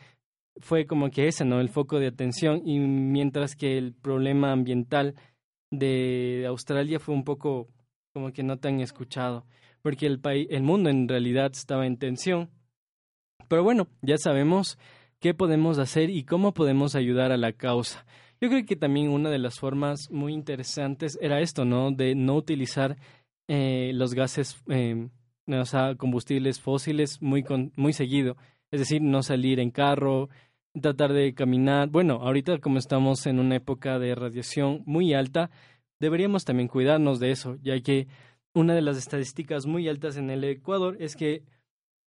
fue 0.62 0.86
como 0.86 1.10
que 1.10 1.28
ese, 1.28 1.46
¿no? 1.46 1.62
El 1.62 1.70
foco 1.70 2.00
de 2.00 2.08
atención 2.08 2.62
y 2.66 2.80
mientras 2.80 3.56
que 3.56 3.78
el 3.78 3.94
problema 3.94 4.52
ambiental 4.52 5.16
de 5.72 6.46
Australia 6.48 7.00
fue 7.00 7.16
un 7.16 7.24
poco 7.24 7.68
como 8.14 8.32
que 8.32 8.44
no 8.44 8.58
tan 8.58 8.80
escuchado, 8.80 9.46
porque 9.82 10.06
el 10.06 10.20
país, 10.20 10.48
el 10.50 10.64
mundo 10.64 10.90
en 10.90 11.08
realidad 11.08 11.52
estaba 11.54 11.86
en 11.86 11.98
tensión. 11.98 12.50
Pero 13.48 13.64
bueno, 13.64 13.88
ya 14.02 14.18
sabemos 14.18 14.78
qué 15.20 15.34
podemos 15.34 15.78
hacer 15.78 16.10
y 16.10 16.24
cómo 16.24 16.54
podemos 16.54 16.96
ayudar 16.96 17.32
a 17.32 17.38
la 17.38 17.54
causa. 17.54 18.06
Yo 18.42 18.50
creo 18.50 18.66
que 18.66 18.76
también 18.76 19.10
una 19.10 19.30
de 19.30 19.40
las 19.40 19.60
formas 19.60 20.10
muy 20.12 20.34
interesantes 20.34 21.18
era 21.22 21.42
esto, 21.42 21.66
¿no? 21.66 21.92
De 21.92 22.16
no 22.16 22.36
utilizar 22.36 22.98
eh, 23.48 23.92
los 23.94 24.14
gases, 24.14 24.62
eh, 24.70 25.10
o 25.48 25.66
sea, 25.66 25.96
combustibles 25.96 26.62
fósiles 26.62 27.22
muy, 27.22 27.44
con, 27.44 27.74
muy 27.76 27.92
seguido. 27.94 28.38
Es 28.72 28.80
decir, 28.80 29.02
no 29.02 29.24
salir 29.24 29.60
en 29.60 29.72
carro, 29.72 30.30
tratar 30.82 31.14
de 31.14 31.34
caminar. 31.34 31.90
Bueno, 31.90 32.16
ahorita 32.22 32.60
como 32.60 32.78
estamos 32.78 33.26
en 33.26 33.40
una 33.40 33.56
época 33.56 34.00
de 34.00 34.16
radiación 34.16 34.84
muy 34.86 35.14
alta, 35.14 35.50
deberíamos 36.00 36.46
también 36.46 36.68
cuidarnos 36.68 37.20
de 37.20 37.32
eso, 37.32 37.58
ya 37.62 37.80
que 37.82 38.08
una 38.54 38.74
de 38.74 38.82
las 38.82 38.98
estadísticas 38.98 39.66
muy 39.66 39.88
altas 39.88 40.18
en 40.18 40.30
el 40.30 40.44
Ecuador 40.44 40.98
es 41.00 41.16
que 41.16 41.44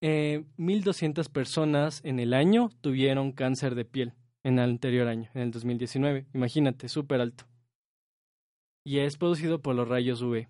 eh, 0.01 0.43
1.200 0.57 1.31
personas 1.31 2.01
en 2.03 2.19
el 2.19 2.33
año 2.33 2.69
tuvieron 2.81 3.31
cáncer 3.31 3.75
de 3.75 3.85
piel 3.85 4.13
en 4.43 4.59
el 4.59 4.71
anterior 4.71 5.07
año, 5.07 5.29
en 5.33 5.43
el 5.43 5.51
2019. 5.51 6.25
Imagínate, 6.33 6.89
súper 6.89 7.21
alto. 7.21 7.45
Y 8.85 8.99
es 8.99 9.17
producido 9.17 9.61
por 9.61 9.75
los 9.75 9.87
rayos 9.87 10.21
UV. 10.21 10.47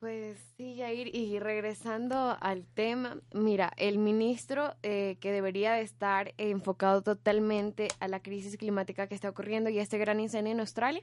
Pues 0.00 0.49
sí, 0.60 0.76
Jair, 0.76 1.16
y 1.16 1.38
regresando 1.38 2.36
al 2.38 2.66
tema, 2.66 3.16
mira, 3.32 3.72
el 3.78 3.96
ministro 3.96 4.74
eh, 4.82 5.16
que 5.18 5.32
debería 5.32 5.72
de 5.72 5.80
estar 5.80 6.34
enfocado 6.36 7.00
totalmente 7.00 7.88
a 7.98 8.08
la 8.08 8.20
crisis 8.20 8.58
climática 8.58 9.06
que 9.06 9.14
está 9.14 9.30
ocurriendo 9.30 9.70
y 9.70 9.78
este 9.78 9.96
gran 9.96 10.20
incendio 10.20 10.52
en 10.52 10.60
Australia, 10.60 11.02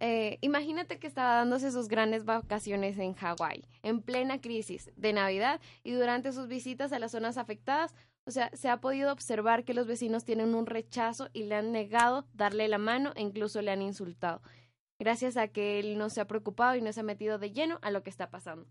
eh, 0.00 0.38
imagínate 0.40 0.98
que 0.98 1.06
estaba 1.06 1.36
dándose 1.36 1.70
sus 1.70 1.86
grandes 1.86 2.24
vacaciones 2.24 2.98
en 2.98 3.14
Hawái, 3.14 3.62
en 3.84 4.02
plena 4.02 4.40
crisis 4.40 4.90
de 4.96 5.12
Navidad 5.12 5.60
y 5.84 5.92
durante 5.92 6.32
sus 6.32 6.48
visitas 6.48 6.92
a 6.92 6.98
las 6.98 7.12
zonas 7.12 7.38
afectadas, 7.38 7.94
o 8.26 8.32
sea, 8.32 8.50
se 8.54 8.68
ha 8.68 8.80
podido 8.80 9.12
observar 9.12 9.62
que 9.62 9.74
los 9.74 9.86
vecinos 9.86 10.24
tienen 10.24 10.52
un 10.52 10.66
rechazo 10.66 11.28
y 11.32 11.44
le 11.44 11.54
han 11.54 11.70
negado 11.70 12.26
darle 12.32 12.66
la 12.66 12.78
mano 12.78 13.12
e 13.14 13.22
incluso 13.22 13.62
le 13.62 13.70
han 13.70 13.82
insultado 13.82 14.42
gracias 15.04 15.36
a 15.36 15.48
que 15.48 15.78
él 15.78 15.98
no 15.98 16.08
se 16.08 16.22
ha 16.22 16.26
preocupado 16.26 16.76
y 16.76 16.80
no 16.80 16.90
se 16.92 17.00
ha 17.00 17.02
metido 17.02 17.38
de 17.38 17.52
lleno 17.52 17.78
a 17.82 17.90
lo 17.90 18.02
que 18.02 18.08
está 18.08 18.30
pasando. 18.30 18.66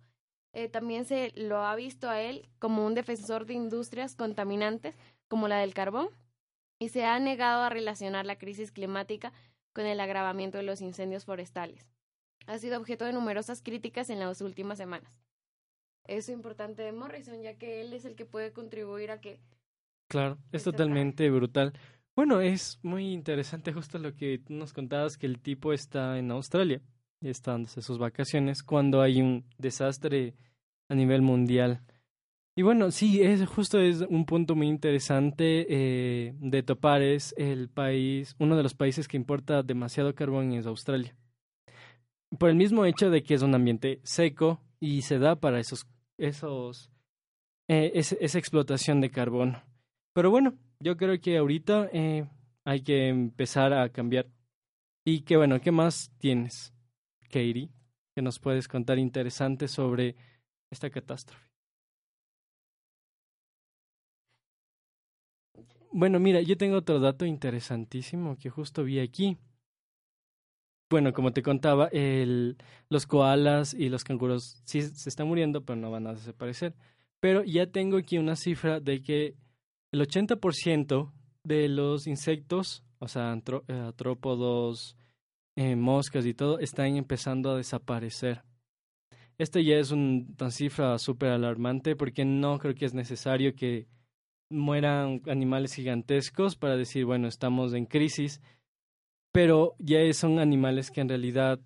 Eh, 0.52 0.68
también 0.68 1.06
se 1.06 1.32
lo 1.36 1.64
ha 1.64 1.76
visto 1.76 2.10
a 2.10 2.22
él 2.22 2.50
como 2.58 2.86
un 2.86 2.96
defensor 2.96 3.46
de 3.46 3.54
industrias 3.54 4.16
contaminantes 4.16 4.96
como 5.28 5.48
la 5.48 5.60
del 5.60 5.76
carbón 5.76 6.10
y 6.80 6.90
se 6.90 7.06
ha 7.06 7.20
negado 7.20 7.62
a 7.62 7.70
relacionar 7.70 8.26
la 8.26 8.40
crisis 8.40 8.72
climática 8.72 9.32
con 9.74 9.86
el 9.86 10.00
agravamiento 10.00 10.58
de 10.58 10.64
los 10.64 10.82
incendios 10.82 11.24
forestales. 11.24 11.88
Ha 12.48 12.58
sido 12.58 12.80
objeto 12.80 13.06
de 13.06 13.14
numerosas 13.14 13.62
críticas 13.62 14.10
en 14.10 14.20
las 14.20 14.42
últimas 14.42 14.80
semanas. 14.80 15.22
Eso 16.06 16.32
es 16.32 16.36
importante 16.36 16.82
de 16.82 16.92
Morrison, 16.94 17.42
ya 17.44 17.60
que 17.60 17.80
él 17.82 17.94
es 17.94 18.06
el 18.06 18.16
que 18.16 18.26
puede 18.26 18.52
contribuir 18.54 19.12
a 19.12 19.22
que 19.22 19.40
Claro, 20.10 20.38
es 20.52 20.62
Está 20.62 20.72
totalmente 20.72 21.30
brutal. 21.30 21.74
Bueno, 22.16 22.42
es 22.42 22.80
muy 22.84 23.12
interesante 23.12 23.74
justo 23.74 23.98
lo 23.98 24.14
que 24.16 24.38
tú 24.38 24.54
nos 24.54 24.72
contabas, 24.74 25.18
que 25.18 25.26
el 25.26 25.40
tipo 25.40 25.74
está 25.74 26.18
en 26.20 26.30
Australia 26.32 26.82
y 27.22 27.30
está 27.30 27.52
dándose 27.52 27.82
sus 27.82 27.98
vacaciones 27.98 28.62
cuando 28.62 29.02
hay 29.02 29.20
un 29.22 29.46
desastre 29.58 30.36
a 30.90 30.96
nivel 30.96 31.22
mundial. 31.24 31.82
Y 32.56 32.62
bueno, 32.62 32.92
sí, 32.92 33.22
es 33.24 33.48
justo 33.48 33.80
es 33.80 34.02
un 34.02 34.26
punto 34.26 34.56
muy 34.56 34.68
interesante 34.68 35.66
eh, 35.70 36.36
de 36.40 36.62
topar 36.64 37.02
es 37.02 37.34
el 37.38 37.70
país, 37.70 38.36
uno 38.38 38.56
de 38.56 38.64
los 38.64 38.76
países 38.76 39.08
que 39.08 39.18
importa 39.18 39.64
demasiado 39.64 40.14
carbón 40.14 40.54
es 40.54 40.68
Australia. 40.68 41.16
Por 42.38 42.50
el 42.50 42.56
mismo 42.56 42.86
hecho 42.86 43.10
de 43.10 43.24
que 43.24 43.34
es 43.36 43.42
un 43.42 43.56
ambiente 43.56 44.02
seco 44.04 44.62
y 44.80 45.02
se 45.04 45.18
da 45.18 45.36
para 45.40 45.60
esos, 45.60 45.88
esos, 46.18 46.92
eh, 47.68 47.92
ese- 47.96 48.18
esa 48.22 48.38
explotación 48.40 49.02
de 49.02 49.10
carbono. 49.12 49.64
Pero 50.14 50.30
bueno, 50.30 50.54
yo 50.84 50.98
creo 50.98 51.20
que 51.20 51.38
ahorita 51.38 51.90
eh, 51.94 52.28
hay 52.66 52.82
que 52.82 53.08
empezar 53.08 53.74
a 53.74 53.90
cambiar. 53.90 54.28
Y 55.06 55.22
que 55.22 55.38
bueno, 55.38 55.60
¿qué 55.62 55.72
más 55.72 56.12
tienes, 56.18 56.74
Katie? 57.30 57.70
Que 58.16 58.22
nos 58.22 58.40
puedes 58.40 58.68
contar 58.68 59.00
interesante 59.00 59.68
sobre 59.68 60.16
esta 60.70 60.90
catástrofe. 60.90 61.48
Bueno, 65.92 66.20
mira, 66.20 66.42
yo 66.42 66.58
tengo 66.58 66.78
otro 66.78 67.00
dato 67.00 67.26
interesantísimo 67.26 68.38
que 68.38 68.50
justo 68.50 68.84
vi 68.84 69.00
aquí. 69.00 69.38
Bueno, 70.90 71.14
como 71.14 71.32
te 71.32 71.42
contaba, 71.42 71.88
el, 71.92 72.58
los 72.90 73.08
koalas 73.08 73.74
y 73.74 73.90
los 73.90 74.04
canguros 74.04 74.62
sí 74.66 74.82
se 74.82 75.10
están 75.10 75.28
muriendo, 75.28 75.64
pero 75.64 75.76
no 75.76 75.92
van 75.92 76.08
a 76.08 76.14
desaparecer. 76.14 76.76
Pero 77.20 77.44
ya 77.44 77.68
tengo 77.68 77.98
aquí 77.98 78.18
una 78.18 78.36
cifra 78.36 78.80
de 78.80 79.02
que 79.02 79.36
el 79.94 80.02
80% 80.02 81.14
de 81.44 81.70
los 81.70 82.08
insectos, 82.08 82.84
o 83.00 83.08
sea, 83.08 83.34
eh, 83.68 83.74
artrópodos, 83.74 84.98
eh, 85.56 85.76
moscas 85.76 86.26
y 86.26 86.34
todo, 86.34 86.58
están 86.58 86.96
empezando 86.98 87.52
a 87.52 87.58
desaparecer. 87.58 88.42
Esto 89.38 89.60
ya 89.60 89.76
es 89.76 89.92
un- 89.92 90.36
una 90.40 90.50
cifra 90.50 90.98
súper 90.98 91.30
alarmante 91.30 91.96
porque 91.96 92.26
no 92.26 92.58
creo 92.58 92.74
que 92.74 92.86
es 92.86 92.94
necesario 92.96 93.54
que 93.56 93.88
mueran 94.50 95.22
animales 95.28 95.74
gigantescos 95.76 96.56
para 96.56 96.76
decir, 96.76 97.06
bueno, 97.06 97.28
estamos 97.28 97.74
en 97.74 97.86
crisis, 97.86 98.42
pero 99.32 99.76
ya 99.78 100.12
son 100.14 100.40
animales 100.40 100.90
que 100.90 101.02
en 101.02 101.10
realidad 101.10 101.60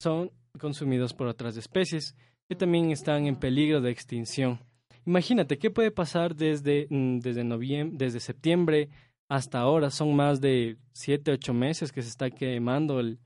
son 0.00 0.30
consumidos 0.60 1.12
por 1.12 1.26
otras 1.26 1.56
especies 1.56 2.14
que 2.48 2.54
también 2.54 2.92
están 2.92 3.26
en 3.26 3.36
peligro 3.36 3.80
de 3.80 3.90
extinción. 3.90 4.60
Imagínate, 5.04 5.58
¿qué 5.58 5.70
puede 5.70 5.90
pasar 5.90 6.34
desde, 6.36 6.86
mm, 6.90 7.18
desde, 7.20 7.44
noviembre, 7.44 7.96
desde 8.06 8.20
septiembre 8.20 8.88
hasta 9.28 9.58
ahora? 9.60 9.90
Son 9.90 10.14
más 10.14 10.40
de 10.40 10.76
siete, 10.92 11.32
ocho 11.32 11.52
meses 11.54 11.90
que 11.92 12.02
se 12.02 12.08
está 12.08 12.30
quemando 12.30 13.00
el, 13.00 13.18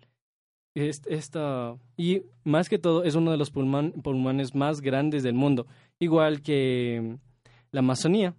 est- 0.74 1.06
esta, 1.08 1.76
y 1.96 2.22
más 2.44 2.68
que 2.68 2.78
todo 2.78 3.04
es 3.04 3.14
uno 3.14 3.30
de 3.30 3.36
los 3.36 3.50
pulmones 3.50 4.54
más 4.54 4.80
grandes 4.80 5.22
del 5.22 5.34
mundo, 5.34 5.66
igual 5.98 6.42
que 6.42 7.00
mm, 7.02 7.14
la 7.72 7.80
Amazonía. 7.80 8.34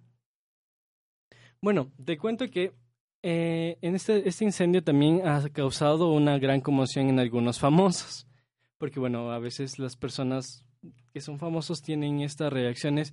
Bueno, 1.60 1.90
te 2.04 2.16
cuento 2.18 2.48
que 2.50 2.72
eh, 3.22 3.78
en 3.82 3.94
este, 3.96 4.28
este 4.28 4.44
incendio 4.44 4.82
también 4.82 5.26
ha 5.26 5.48
causado 5.50 6.12
una 6.12 6.38
gran 6.38 6.60
conmoción 6.60 7.08
en 7.08 7.18
algunos 7.18 7.58
famosos, 7.58 8.26
porque 8.78 9.00
bueno, 9.00 9.32
a 9.32 9.38
veces 9.38 9.78
las 9.78 9.96
personas 9.96 10.64
que 11.12 11.20
son 11.20 11.38
famosos 11.38 11.82
tienen 11.82 12.20
estas 12.20 12.52
reacciones 12.52 13.12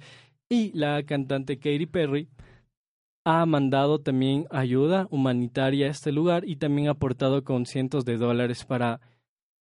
y 0.50 0.72
la 0.78 1.04
cantante 1.04 1.58
Katy 1.58 1.86
Perry 1.86 2.30
ha 3.26 3.46
mandado 3.46 4.00
también 4.00 4.46
ayuda 4.52 5.08
humanitaria 5.10 5.88
a 5.88 5.90
este 5.90 6.12
lugar 6.12 6.48
y 6.48 6.58
también 6.58 6.88
ha 6.88 6.92
aportado 6.92 7.44
con 7.44 7.66
cientos 7.66 8.06
de 8.06 8.18
dólares 8.18 8.66
para 8.66 9.02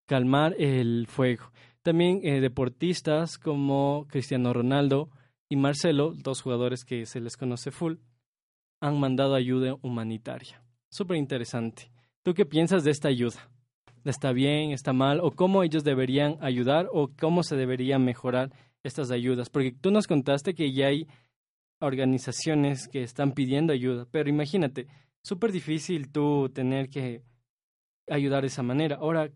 calmar 0.06 0.54
el 0.58 1.06
fuego. 1.08 1.50
También 1.82 2.20
eh, 2.22 2.40
deportistas 2.40 3.38
como 3.38 4.06
Cristiano 4.08 4.52
Ronaldo 4.52 5.10
y 5.48 5.56
Marcelo, 5.56 6.12
dos 6.14 6.42
jugadores 6.42 6.84
que 6.84 7.06
se 7.06 7.20
les 7.20 7.36
conoce 7.36 7.70
full, 7.70 7.96
han 8.80 9.00
mandado 9.00 9.34
ayuda 9.34 9.76
humanitaria. 9.80 10.62
Súper 10.90 11.16
interesante. 11.16 11.90
¿Tú 12.22 12.34
qué 12.34 12.44
piensas 12.44 12.84
de 12.84 12.90
esta 12.90 13.08
ayuda? 13.08 13.50
¿Está 14.04 14.32
bien? 14.32 14.72
¿Está 14.72 14.92
mal? 14.92 15.20
¿O 15.20 15.30
cómo 15.30 15.62
ellos 15.62 15.82
deberían 15.82 16.36
ayudar? 16.40 16.88
¿O 16.92 17.08
cómo 17.18 17.42
se 17.42 17.56
deberían 17.56 18.04
mejorar 18.04 18.52
estas 18.82 19.10
ayudas? 19.10 19.48
Porque 19.48 19.72
tú 19.72 19.90
nos 19.90 20.06
contaste 20.06 20.54
que 20.54 20.72
ya 20.72 20.88
hay 20.88 21.08
organizaciones 21.80 22.86
que 22.88 23.02
están 23.02 23.32
pidiendo 23.32 23.72
ayuda, 23.72 24.06
pero 24.10 24.28
imagínate, 24.28 24.88
súper 25.22 25.52
difícil 25.52 26.10
tú 26.12 26.50
tener 26.50 26.88
que 26.90 27.22
ayudar 28.08 28.42
de 28.42 28.48
esa 28.48 28.62
manera. 28.62 28.96
Ahora, 28.96 29.30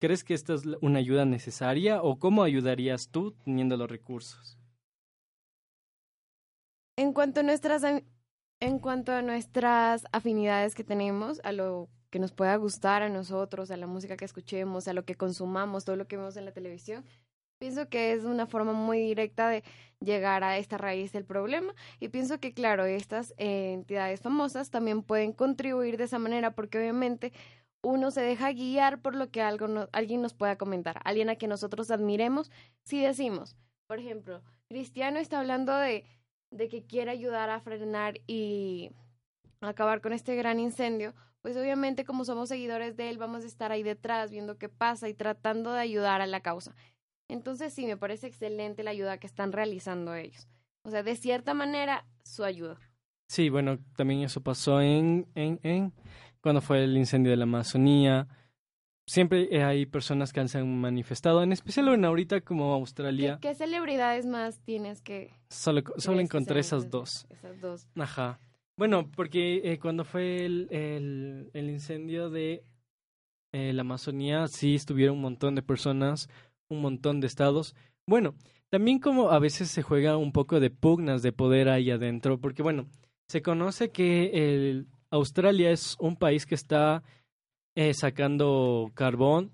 ¿crees 0.00 0.22
que 0.22 0.34
esta 0.34 0.54
es 0.54 0.62
una 0.80 1.00
ayuda 1.00 1.24
necesaria 1.24 2.00
o 2.00 2.18
cómo 2.18 2.44
ayudarías 2.44 3.08
tú 3.10 3.32
teniendo 3.44 3.76
los 3.76 3.90
recursos? 3.90 4.58
En 6.96 7.12
cuanto 7.12 7.40
a 7.40 7.42
nuestras 7.42 7.82
en 8.60 8.78
cuanto 8.80 9.12
a 9.12 9.22
nuestras 9.22 10.04
afinidades 10.10 10.74
que 10.74 10.82
tenemos, 10.82 11.40
a 11.44 11.52
lo 11.52 11.88
que 12.10 12.18
nos 12.18 12.32
pueda 12.32 12.56
gustar 12.56 13.02
a 13.02 13.08
nosotros, 13.08 13.70
a 13.70 13.76
la 13.76 13.86
música 13.86 14.16
que 14.16 14.24
escuchemos, 14.24 14.88
a 14.88 14.92
lo 14.92 15.04
que 15.04 15.14
consumamos, 15.14 15.84
todo 15.84 15.96
lo 15.96 16.06
que 16.06 16.16
vemos 16.16 16.36
en 16.36 16.44
la 16.44 16.52
televisión, 16.52 17.04
pienso 17.58 17.88
que 17.88 18.12
es 18.12 18.24
una 18.24 18.46
forma 18.46 18.72
muy 18.72 19.00
directa 19.00 19.48
de 19.48 19.64
llegar 20.00 20.44
a 20.44 20.58
esta 20.58 20.78
raíz 20.78 21.12
del 21.12 21.24
problema. 21.24 21.74
Y 22.00 22.08
pienso 22.08 22.38
que 22.38 22.54
claro, 22.54 22.84
estas 22.84 23.34
eh, 23.36 23.72
entidades 23.72 24.20
famosas 24.20 24.70
también 24.70 25.02
pueden 25.02 25.32
contribuir 25.32 25.96
de 25.96 26.04
esa 26.04 26.18
manera 26.18 26.52
porque 26.52 26.78
obviamente 26.78 27.32
uno 27.82 28.10
se 28.10 28.22
deja 28.22 28.52
guiar 28.52 29.00
por 29.00 29.14
lo 29.14 29.30
que 29.30 29.40
algo 29.40 29.88
alguien 29.92 30.22
nos 30.22 30.34
pueda 30.34 30.56
comentar, 30.56 31.00
alguien 31.04 31.30
a 31.30 31.36
quien 31.36 31.50
nosotros 31.50 31.90
admiremos, 31.90 32.50
si 32.84 33.00
decimos, 33.00 33.56
por 33.86 34.00
ejemplo, 34.00 34.42
Cristiano 34.68 35.18
está 35.18 35.38
hablando 35.38 35.76
de 35.76 36.04
de 36.50 36.68
que 36.68 36.84
quiere 36.84 37.10
ayudar 37.10 37.50
a 37.50 37.60
frenar 37.60 38.20
y 38.26 38.90
acabar 39.60 40.00
con 40.00 40.12
este 40.12 40.36
gran 40.36 40.60
incendio, 40.60 41.14
pues 41.42 41.56
obviamente 41.56 42.04
como 42.04 42.24
somos 42.24 42.48
seguidores 42.48 42.96
de 42.96 43.10
él 43.10 43.18
vamos 43.18 43.44
a 43.44 43.46
estar 43.46 43.72
ahí 43.72 43.82
detrás 43.82 44.30
viendo 44.30 44.58
qué 44.58 44.68
pasa 44.68 45.08
y 45.08 45.14
tratando 45.14 45.72
de 45.72 45.80
ayudar 45.80 46.20
a 46.20 46.26
la 46.26 46.40
causa. 46.40 46.74
Entonces 47.28 47.72
sí, 47.72 47.86
me 47.86 47.96
parece 47.96 48.26
excelente 48.26 48.82
la 48.82 48.90
ayuda 48.90 49.18
que 49.18 49.26
están 49.26 49.52
realizando 49.52 50.14
ellos. 50.14 50.48
O 50.82 50.90
sea, 50.90 51.02
de 51.02 51.16
cierta 51.16 51.54
manera, 51.54 52.06
su 52.24 52.44
ayuda. 52.44 52.78
Sí, 53.28 53.50
bueno, 53.50 53.78
también 53.96 54.22
eso 54.22 54.40
pasó 54.42 54.80
en, 54.80 55.26
en, 55.34 55.60
en 55.62 55.92
cuando 56.40 56.62
fue 56.62 56.84
el 56.84 56.96
incendio 56.96 57.30
de 57.30 57.36
la 57.36 57.44
Amazonía, 57.44 58.26
siempre 59.06 59.62
hay 59.62 59.86
personas 59.86 60.32
que 60.32 60.46
se 60.48 60.58
han 60.58 60.80
manifestado, 60.80 61.42
en 61.42 61.52
especial 61.52 61.88
en 61.88 62.04
ahorita 62.04 62.40
como 62.42 62.72
Australia. 62.72 63.38
¿Qué, 63.40 63.54
celebridades 63.54 64.26
más 64.26 64.60
tienes 64.60 65.02
que...? 65.02 65.34
Solo, 65.50 65.82
solo 65.96 66.20
encontré 66.20 66.60
esas 66.60 66.88
dos. 66.90 67.26
Esas 67.30 67.60
dos. 67.60 67.88
Ajá. 67.96 68.38
Bueno, 68.78 69.10
porque 69.10 69.60
eh, 69.64 69.80
cuando 69.80 70.04
fue 70.04 70.44
el, 70.44 70.68
el, 71.52 71.68
incendio 71.68 72.30
de 72.30 72.62
eh, 73.52 73.72
la 73.72 73.80
Amazonía, 73.80 74.46
sí 74.46 74.76
estuvieron 74.76 75.16
un 75.16 75.22
montón 75.22 75.56
de 75.56 75.62
personas, 75.62 76.28
un 76.70 76.80
montón 76.82 77.18
de 77.18 77.26
estados. 77.26 77.74
Bueno, 78.06 78.36
también 78.70 79.00
como 79.00 79.32
a 79.32 79.40
veces 79.40 79.68
se 79.68 79.82
juega 79.82 80.16
un 80.16 80.30
poco 80.30 80.60
de 80.60 80.70
pugnas 80.70 81.22
de 81.22 81.32
poder 81.32 81.68
ahí 81.68 81.90
adentro, 81.90 82.40
porque 82.40 82.62
bueno, 82.62 82.86
se 83.26 83.42
conoce 83.42 83.90
que 83.90 84.30
el, 84.34 84.86
Australia 85.10 85.72
es 85.72 85.96
un 85.98 86.14
país 86.14 86.46
que 86.46 86.54
está 86.54 87.02
eh, 87.74 87.94
sacando 87.94 88.92
carbón, 88.94 89.50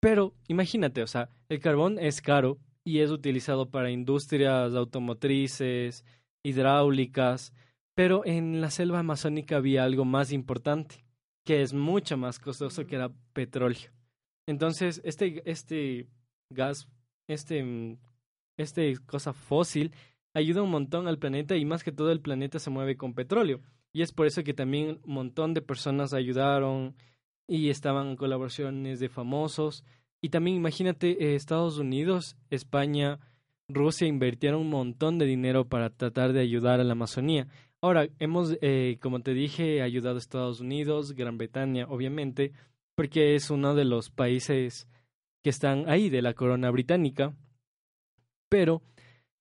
pero 0.00 0.34
imagínate, 0.48 1.04
o 1.04 1.06
sea, 1.06 1.30
el 1.48 1.60
carbón 1.60 2.00
es 2.00 2.20
caro 2.20 2.58
y 2.84 2.98
es 2.98 3.12
utilizado 3.12 3.70
para 3.70 3.92
industrias 3.92 4.74
automotrices, 4.74 6.04
hidráulicas, 6.42 7.52
pero 7.96 8.24
en 8.24 8.60
la 8.60 8.70
selva 8.70 9.00
amazónica 9.00 9.56
había 9.56 9.82
algo 9.82 10.04
más 10.04 10.30
importante, 10.30 11.04
que 11.44 11.62
es 11.62 11.74
mucho 11.74 12.16
más 12.16 12.38
costoso 12.38 12.86
que 12.86 12.94
era 12.94 13.10
petróleo. 13.32 13.90
Entonces, 14.46 15.00
este, 15.04 15.42
este 15.50 16.06
gas, 16.50 16.88
este, 17.26 17.98
este 18.56 18.96
cosa 19.06 19.32
fósil, 19.32 19.92
ayuda 20.32 20.62
un 20.62 20.70
montón 20.70 21.08
al 21.08 21.18
planeta 21.18 21.56
y 21.56 21.64
más 21.64 21.82
que 21.82 21.90
todo 21.90 22.12
el 22.12 22.20
planeta 22.20 22.60
se 22.60 22.70
mueve 22.70 22.96
con 22.96 23.14
petróleo. 23.14 23.60
Y 23.92 24.02
es 24.02 24.12
por 24.12 24.26
eso 24.26 24.44
que 24.44 24.54
también 24.54 25.00
un 25.04 25.14
montón 25.14 25.54
de 25.54 25.62
personas 25.62 26.12
ayudaron, 26.12 26.94
y 27.48 27.70
estaban 27.70 28.16
colaboraciones 28.16 29.00
de 29.00 29.08
famosos. 29.08 29.84
Y 30.20 30.30
también 30.30 30.56
imagínate, 30.56 31.10
eh, 31.24 31.34
Estados 31.34 31.78
Unidos, 31.78 32.36
España, 32.50 33.20
Rusia 33.68 34.06
invirtieron 34.06 34.60
un 34.60 34.70
montón 34.70 35.18
de 35.18 35.26
dinero 35.26 35.68
para 35.68 35.90
tratar 35.90 36.32
de 36.32 36.40
ayudar 36.40 36.80
a 36.80 36.84
la 36.84 36.92
Amazonía. 36.92 37.48
Ahora, 37.86 38.08
hemos, 38.18 38.58
eh, 38.62 38.98
como 39.00 39.20
te 39.20 39.32
dije, 39.32 39.80
ayudado 39.80 40.16
a 40.16 40.18
Estados 40.18 40.58
Unidos, 40.58 41.12
Gran 41.12 41.38
Bretaña, 41.38 41.86
obviamente, 41.88 42.50
porque 42.96 43.36
es 43.36 43.48
uno 43.48 43.76
de 43.76 43.84
los 43.84 44.10
países 44.10 44.88
que 45.44 45.50
están 45.50 45.88
ahí 45.88 46.10
de 46.10 46.20
la 46.20 46.34
corona 46.34 46.68
británica. 46.72 47.36
Pero, 48.48 48.82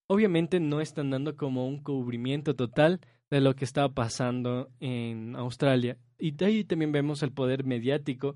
obviamente, 0.06 0.60
no 0.60 0.80
están 0.80 1.10
dando 1.10 1.36
como 1.36 1.68
un 1.68 1.82
cubrimiento 1.82 2.56
total 2.56 3.00
de 3.32 3.42
lo 3.42 3.56
que 3.56 3.66
estaba 3.66 3.90
pasando 3.90 4.70
en 4.80 5.36
Australia. 5.36 5.98
Y 6.20 6.30
de 6.30 6.46
ahí 6.46 6.64
también 6.64 6.92
vemos 6.92 7.24
el 7.24 7.32
poder 7.32 7.64
mediático, 7.64 8.36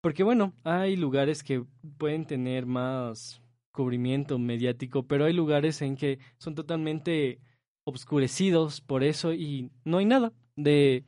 porque 0.00 0.22
bueno, 0.22 0.54
hay 0.62 0.94
lugares 0.94 1.42
que 1.42 1.64
pueden 1.98 2.24
tener 2.24 2.66
más 2.66 3.42
cubrimiento 3.72 4.38
mediático, 4.38 5.08
pero 5.08 5.24
hay 5.24 5.32
lugares 5.32 5.82
en 5.82 5.96
que 5.96 6.20
son 6.38 6.54
totalmente 6.54 7.40
obscurecidos 7.84 8.80
por 8.80 9.02
eso 9.02 9.32
y 9.32 9.70
no 9.84 9.98
hay 9.98 10.04
nada 10.04 10.32
de, 10.56 11.04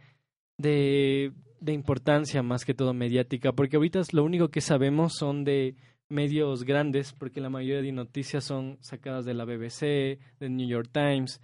de, 0.58 1.32
importancia 1.66 2.42
más 2.42 2.64
que 2.64 2.74
todo 2.74 2.94
mediática, 2.94 3.52
porque 3.52 3.76
ahorita 3.76 4.00
lo 4.12 4.24
único 4.24 4.48
que 4.48 4.60
sabemos 4.60 5.14
son 5.14 5.44
de 5.44 5.76
medios 6.08 6.64
grandes, 6.64 7.12
porque 7.12 7.40
la 7.40 7.50
mayoría 7.50 7.82
de 7.82 7.92
noticias 7.92 8.44
son 8.44 8.78
sacadas 8.80 9.24
de 9.24 9.34
la 9.34 9.44
BBC, 9.44 10.18
del 10.38 10.56
New 10.56 10.68
York 10.68 10.90
Times, 10.92 11.40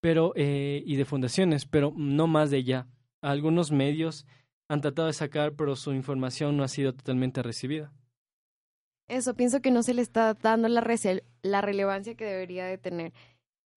pero 0.00 0.32
eh, 0.36 0.82
y 0.84 0.96
de 0.96 1.04
fundaciones, 1.04 1.66
pero 1.66 1.92
no 1.96 2.26
más 2.26 2.50
de 2.50 2.64
ya. 2.64 2.86
Algunos 3.20 3.70
medios 3.72 4.26
han 4.68 4.80
tratado 4.80 5.08
de 5.08 5.14
sacar, 5.14 5.54
pero 5.54 5.76
su 5.76 5.92
información 5.92 6.56
no 6.56 6.64
ha 6.64 6.68
sido 6.68 6.92
totalmente 6.92 7.42
recibida. 7.42 7.92
Eso, 9.08 9.34
pienso 9.34 9.60
que 9.60 9.70
no 9.70 9.82
se 9.82 9.94
le 9.94 10.02
está 10.02 10.34
dando 10.34 10.68
la, 10.68 10.82
la 11.42 11.60
relevancia 11.60 12.14
que 12.14 12.24
debería 12.24 12.64
de 12.66 12.78
tener. 12.78 13.12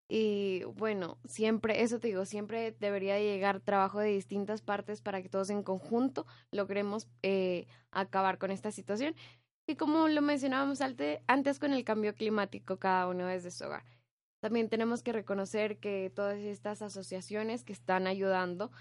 Y 0.08 0.64
bueno, 0.76 1.18
siempre, 1.26 1.82
eso 1.82 1.99
te 1.99 2.08
digo, 2.10 2.26
siempre 2.26 2.76
debería 2.80 3.20
llegar 3.20 3.60
trabajo 3.60 3.99
de 3.99 4.10
distintas 4.10 4.62
partes 4.62 5.01
para 5.01 5.22
que 5.22 5.30
todos 5.30 5.49
en 5.49 5.64
conjunto 5.64 6.28
logremos 6.51 7.08
eh, 7.24 7.66
acabar 7.91 8.38
con 8.38 8.51
esta 8.51 8.72
situación. 8.72 9.16
Y 9.68 9.76
como 9.78 10.08
lo 10.08 10.22
mencionábamos 10.22 10.80
antes 10.82 11.60
con 11.60 11.74
el 11.74 11.84
cambio 11.84 12.14
climático, 12.14 12.78
cada 12.78 13.08
uno 13.08 13.26
desde 13.26 13.49
su 13.49 13.66
hogar. 13.66 13.84
También 14.41 14.70
tenemos 14.70 15.01
que 15.01 15.12
reconocer 15.12 15.80
que 15.80 16.12
todas 16.14 16.38
estas 16.38 16.84
asociaciones 16.84 17.64
que 17.64 17.74
están 17.74 18.06
ayudando, 18.06 18.72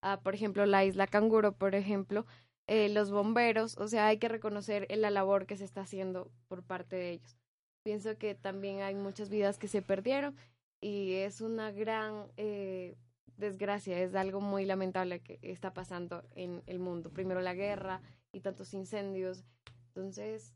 a, 0.00 0.20
por 0.20 0.34
ejemplo, 0.34 0.64
la 0.64 0.82
isla 0.82 1.06
Canguro, 1.06 1.52
por 1.52 1.74
ejemplo, 1.74 2.24
eh, 2.68 2.88
los 2.88 3.10
bomberos, 3.10 3.76
o 3.76 3.86
sea, 3.86 4.06
hay 4.06 4.16
que 4.16 4.28
reconocer 4.28 4.86
la 4.88 5.10
labor 5.10 5.44
que 5.44 5.58
se 5.58 5.64
está 5.64 5.82
haciendo 5.82 6.30
por 6.48 6.62
parte 6.62 6.96
de 6.96 7.10
ellos. 7.10 7.36
Pienso 7.82 8.16
que 8.16 8.34
también 8.34 8.80
hay 8.80 8.94
muchas 8.94 9.28
vidas 9.28 9.58
que 9.58 9.68
se 9.68 9.82
perdieron 9.82 10.36
y 10.80 11.12
es 11.14 11.40
una 11.40 11.70
gran 11.70 12.26
eh, 12.36 12.96
desgracia, 13.36 13.98
es 13.98 14.14
algo 14.14 14.40
muy 14.40 14.64
lamentable 14.64 15.20
que 15.20 15.38
está 15.42 15.72
pasando 15.72 16.24
en 16.34 16.62
el 16.66 16.78
mundo. 16.78 17.10
Primero 17.10 17.40
la 17.40 17.54
guerra 17.54 18.00
y 18.32 18.40
tantos 18.40 18.72
incendios. 18.74 19.44
Entonces... 19.88 20.54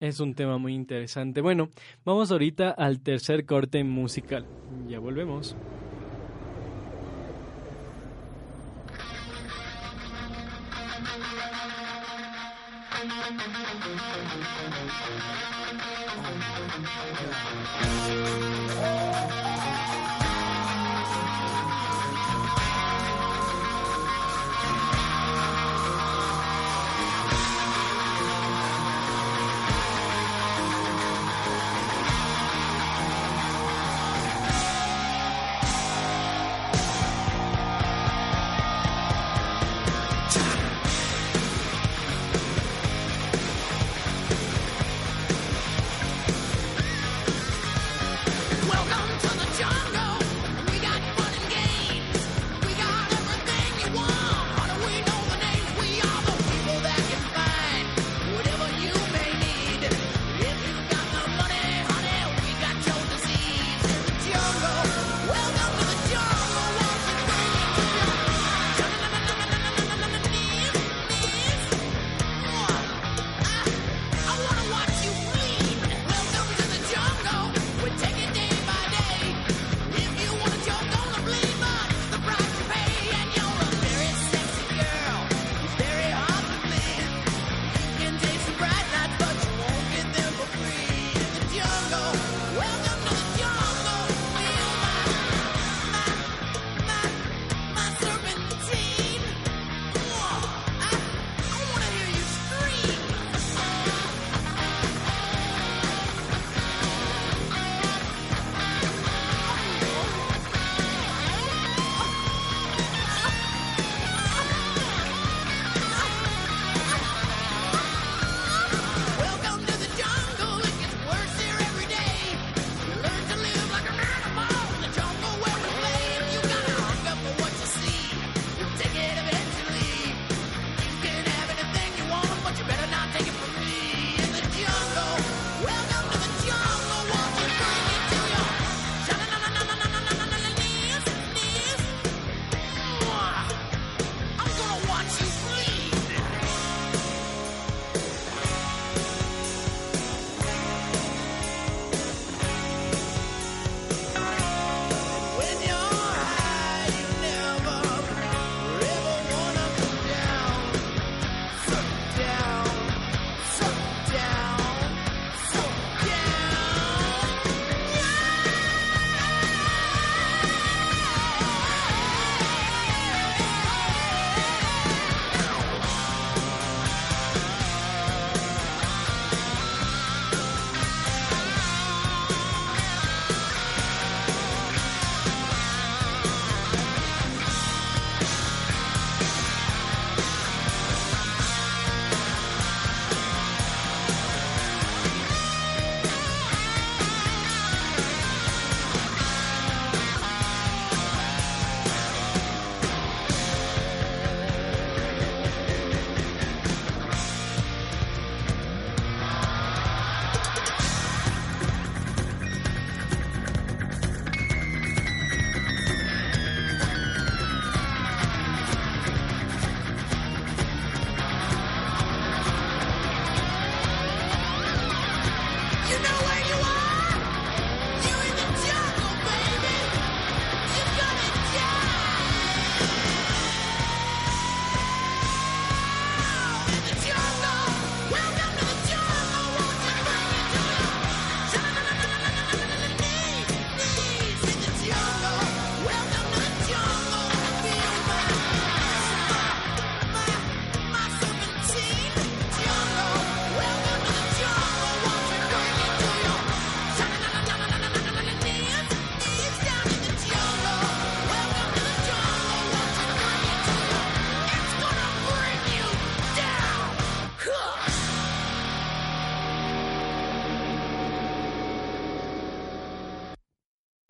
Es 0.00 0.20
un 0.20 0.34
tema 0.34 0.58
muy 0.58 0.74
interesante. 0.74 1.40
Bueno, 1.40 1.70
vamos 2.04 2.30
ahorita 2.30 2.70
al 2.70 3.00
tercer 3.00 3.46
corte 3.46 3.82
musical. 3.82 4.46
Ya 4.86 5.00
volvemos. 5.00 5.56
Yeah. 16.20 16.58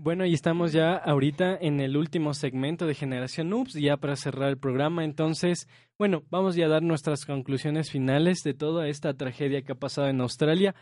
Bueno, 0.08 0.24
y 0.24 0.32
estamos 0.32 0.72
ya 0.72 0.94
ahorita 0.94 1.58
en 1.60 1.80
el 1.80 1.94
último 1.94 2.32
segmento 2.32 2.86
de 2.86 2.94
Generación 2.94 3.52
Oops, 3.52 3.74
ya 3.74 3.98
para 3.98 4.16
cerrar 4.16 4.48
el 4.48 4.56
programa. 4.56 5.04
Entonces, 5.04 5.68
bueno, 5.98 6.22
vamos 6.30 6.56
ya 6.56 6.64
a 6.64 6.70
dar 6.70 6.82
nuestras 6.82 7.26
conclusiones 7.26 7.90
finales 7.90 8.38
de 8.42 8.54
toda 8.54 8.88
esta 8.88 9.12
tragedia 9.12 9.60
que 9.60 9.72
ha 9.72 9.74
pasado 9.74 10.08
en 10.08 10.22
Australia. 10.22 10.74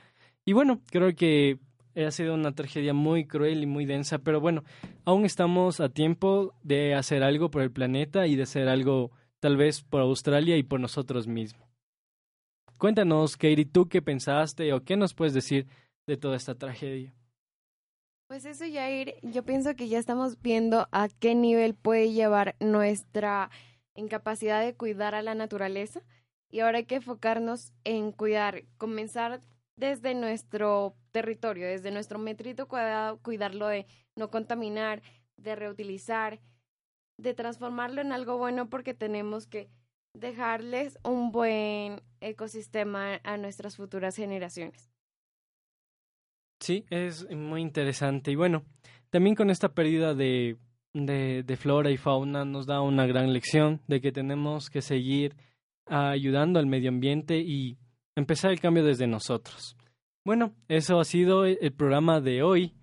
Y 0.44 0.52
bueno, 0.52 0.80
creo 0.92 1.12
que 1.16 1.58
ha 1.96 2.12
sido 2.12 2.34
una 2.34 2.52
tragedia 2.52 2.94
muy 2.94 3.26
cruel 3.26 3.64
y 3.64 3.66
muy 3.66 3.84
densa, 3.84 4.18
pero 4.18 4.40
bueno, 4.40 4.62
aún 5.04 5.24
estamos 5.24 5.80
a 5.80 5.88
tiempo 5.88 6.54
de 6.62 6.94
hacer 6.94 7.24
algo 7.24 7.50
por 7.50 7.62
el 7.62 7.72
planeta 7.72 8.28
y 8.28 8.36
de 8.36 8.44
hacer 8.44 8.68
algo 8.68 9.10
tal 9.40 9.56
vez 9.56 9.82
por 9.82 10.02
Australia 10.02 10.56
y 10.56 10.62
por 10.62 10.78
nosotros 10.78 11.26
mismos. 11.26 11.68
Cuéntanos, 12.78 13.36
Katie, 13.36 13.64
¿tú 13.64 13.88
qué 13.88 14.02
pensaste 14.02 14.72
o 14.72 14.84
qué 14.84 14.96
nos 14.96 15.14
puedes 15.14 15.34
decir 15.34 15.66
de 16.06 16.16
toda 16.16 16.36
esta 16.36 16.54
tragedia? 16.54 17.15
Pues 18.28 18.44
eso, 18.44 18.64
Jair, 18.64 19.14
yo 19.22 19.44
pienso 19.44 19.76
que 19.76 19.88
ya 19.88 20.00
estamos 20.00 20.42
viendo 20.42 20.88
a 20.90 21.08
qué 21.08 21.36
nivel 21.36 21.76
puede 21.76 22.10
llevar 22.10 22.56
nuestra 22.58 23.50
incapacidad 23.94 24.64
de 24.64 24.74
cuidar 24.74 25.14
a 25.14 25.22
la 25.22 25.36
naturaleza 25.36 26.02
y 26.50 26.58
ahora 26.58 26.78
hay 26.78 26.86
que 26.86 26.96
enfocarnos 26.96 27.72
en 27.84 28.10
cuidar, 28.10 28.64
comenzar 28.78 29.42
desde 29.76 30.14
nuestro 30.16 30.96
territorio, 31.12 31.68
desde 31.68 31.92
nuestro 31.92 32.18
metrito 32.18 32.66
cuadrado, 32.66 33.22
cuidarlo 33.22 33.68
de 33.68 33.86
no 34.16 34.28
contaminar, 34.28 35.02
de 35.36 35.54
reutilizar, 35.54 36.40
de 37.18 37.32
transformarlo 37.32 38.00
en 38.00 38.10
algo 38.10 38.38
bueno 38.38 38.68
porque 38.68 38.92
tenemos 38.92 39.46
que 39.46 39.70
dejarles 40.14 40.98
un 41.04 41.30
buen 41.30 42.02
ecosistema 42.20 43.20
a 43.22 43.36
nuestras 43.36 43.76
futuras 43.76 44.16
generaciones. 44.16 44.95
Sí, 46.60 46.84
es 46.90 47.28
muy 47.30 47.60
interesante. 47.60 48.30
Y 48.30 48.36
bueno, 48.36 48.64
también 49.10 49.36
con 49.36 49.50
esta 49.50 49.70
pérdida 49.70 50.14
de, 50.14 50.56
de, 50.94 51.42
de, 51.42 51.56
flora 51.56 51.90
y 51.90 51.96
fauna 51.96 52.44
nos 52.44 52.66
da 52.66 52.80
una 52.80 53.06
gran 53.06 53.32
lección 53.32 53.82
de 53.86 54.00
que 54.00 54.12
tenemos 54.12 54.70
que 54.70 54.82
seguir 54.82 55.36
ayudando 55.86 56.58
al 56.58 56.66
medio 56.66 56.88
ambiente 56.88 57.38
y 57.38 57.78
empezar 58.16 58.50
el 58.50 58.60
cambio 58.60 58.84
desde 58.84 59.06
nosotros. 59.06 59.76
Bueno, 60.24 60.54
eso 60.68 60.98
ha 60.98 61.04
sido 61.04 61.44
el 61.44 61.72
programa 61.72 62.20
de 62.20 62.42
hoy 62.42 62.74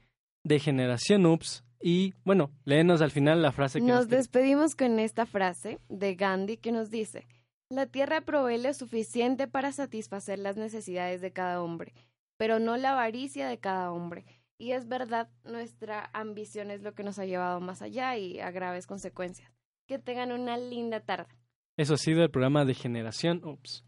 de 0.43 0.59
Generación 0.59 1.25
Ups. 1.25 1.65
Y 1.81 2.13
bueno, 2.23 2.51
léenos 2.63 3.01
al 3.01 3.11
final 3.11 3.41
la 3.41 3.51
frase 3.51 3.79
que 3.79 3.85
nos, 3.85 4.01
nos 4.01 4.07
despedimos 4.07 4.75
con 4.75 4.99
esta 4.99 5.25
frase 5.25 5.79
de 5.89 6.15
Gandhi 6.15 6.55
que 6.55 6.71
nos 6.71 6.89
dice: 6.89 7.27
La 7.69 7.87
tierra 7.87 8.21
provee 8.21 8.57
lo 8.57 8.73
suficiente 8.73 9.49
para 9.49 9.73
satisfacer 9.73 10.39
las 10.39 10.55
necesidades 10.55 11.19
de 11.19 11.33
cada 11.33 11.61
hombre 11.61 11.93
pero 12.37 12.59
no 12.59 12.77
la 12.77 12.91
avaricia 12.91 13.47
de 13.47 13.59
cada 13.59 13.91
hombre. 13.91 14.25
Y 14.57 14.71
es 14.71 14.87
verdad, 14.87 15.29
nuestra 15.43 16.09
ambición 16.13 16.71
es 16.71 16.81
lo 16.81 16.93
que 16.93 17.03
nos 17.03 17.19
ha 17.19 17.25
llevado 17.25 17.59
más 17.59 17.81
allá 17.81 18.17
y 18.17 18.39
a 18.39 18.51
graves 18.51 18.87
consecuencias. 18.87 19.51
Que 19.87 19.99
tengan 19.99 20.31
una 20.31 20.57
linda 20.57 21.01
tarde. 21.01 21.35
Eso 21.75 21.95
ha 21.95 21.97
sido 21.97 22.23
el 22.23 22.31
programa 22.31 22.65
de 22.65 22.73
Generación 22.73 23.43
Ups. 23.43 23.83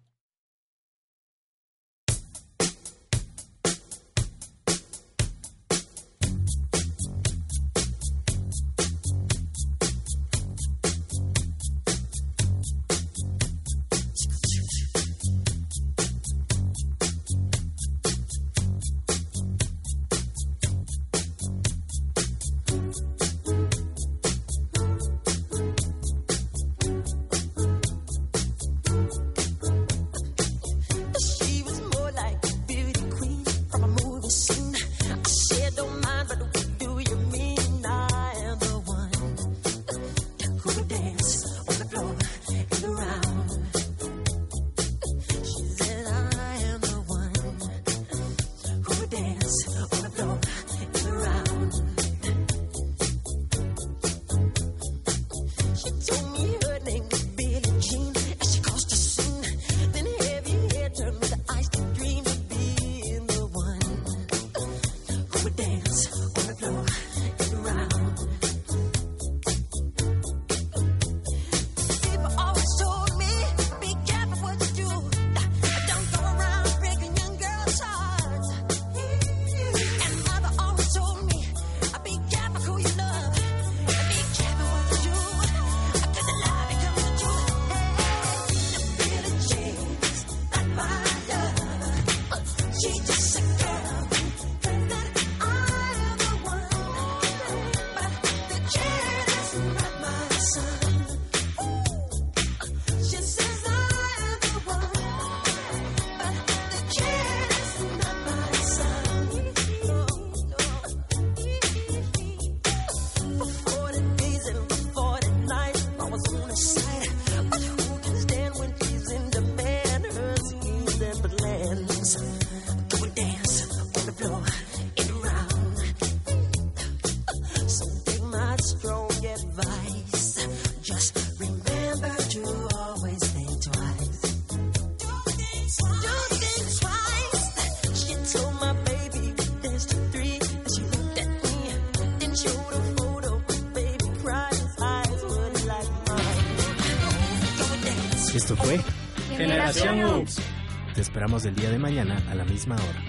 Esperamos 151.15 151.45
el 151.45 151.55
día 151.55 151.69
de 151.69 151.79
mañana 151.79 152.21
a 152.29 152.35
la 152.35 152.43
misma 152.43 152.75
hora. 152.75 153.04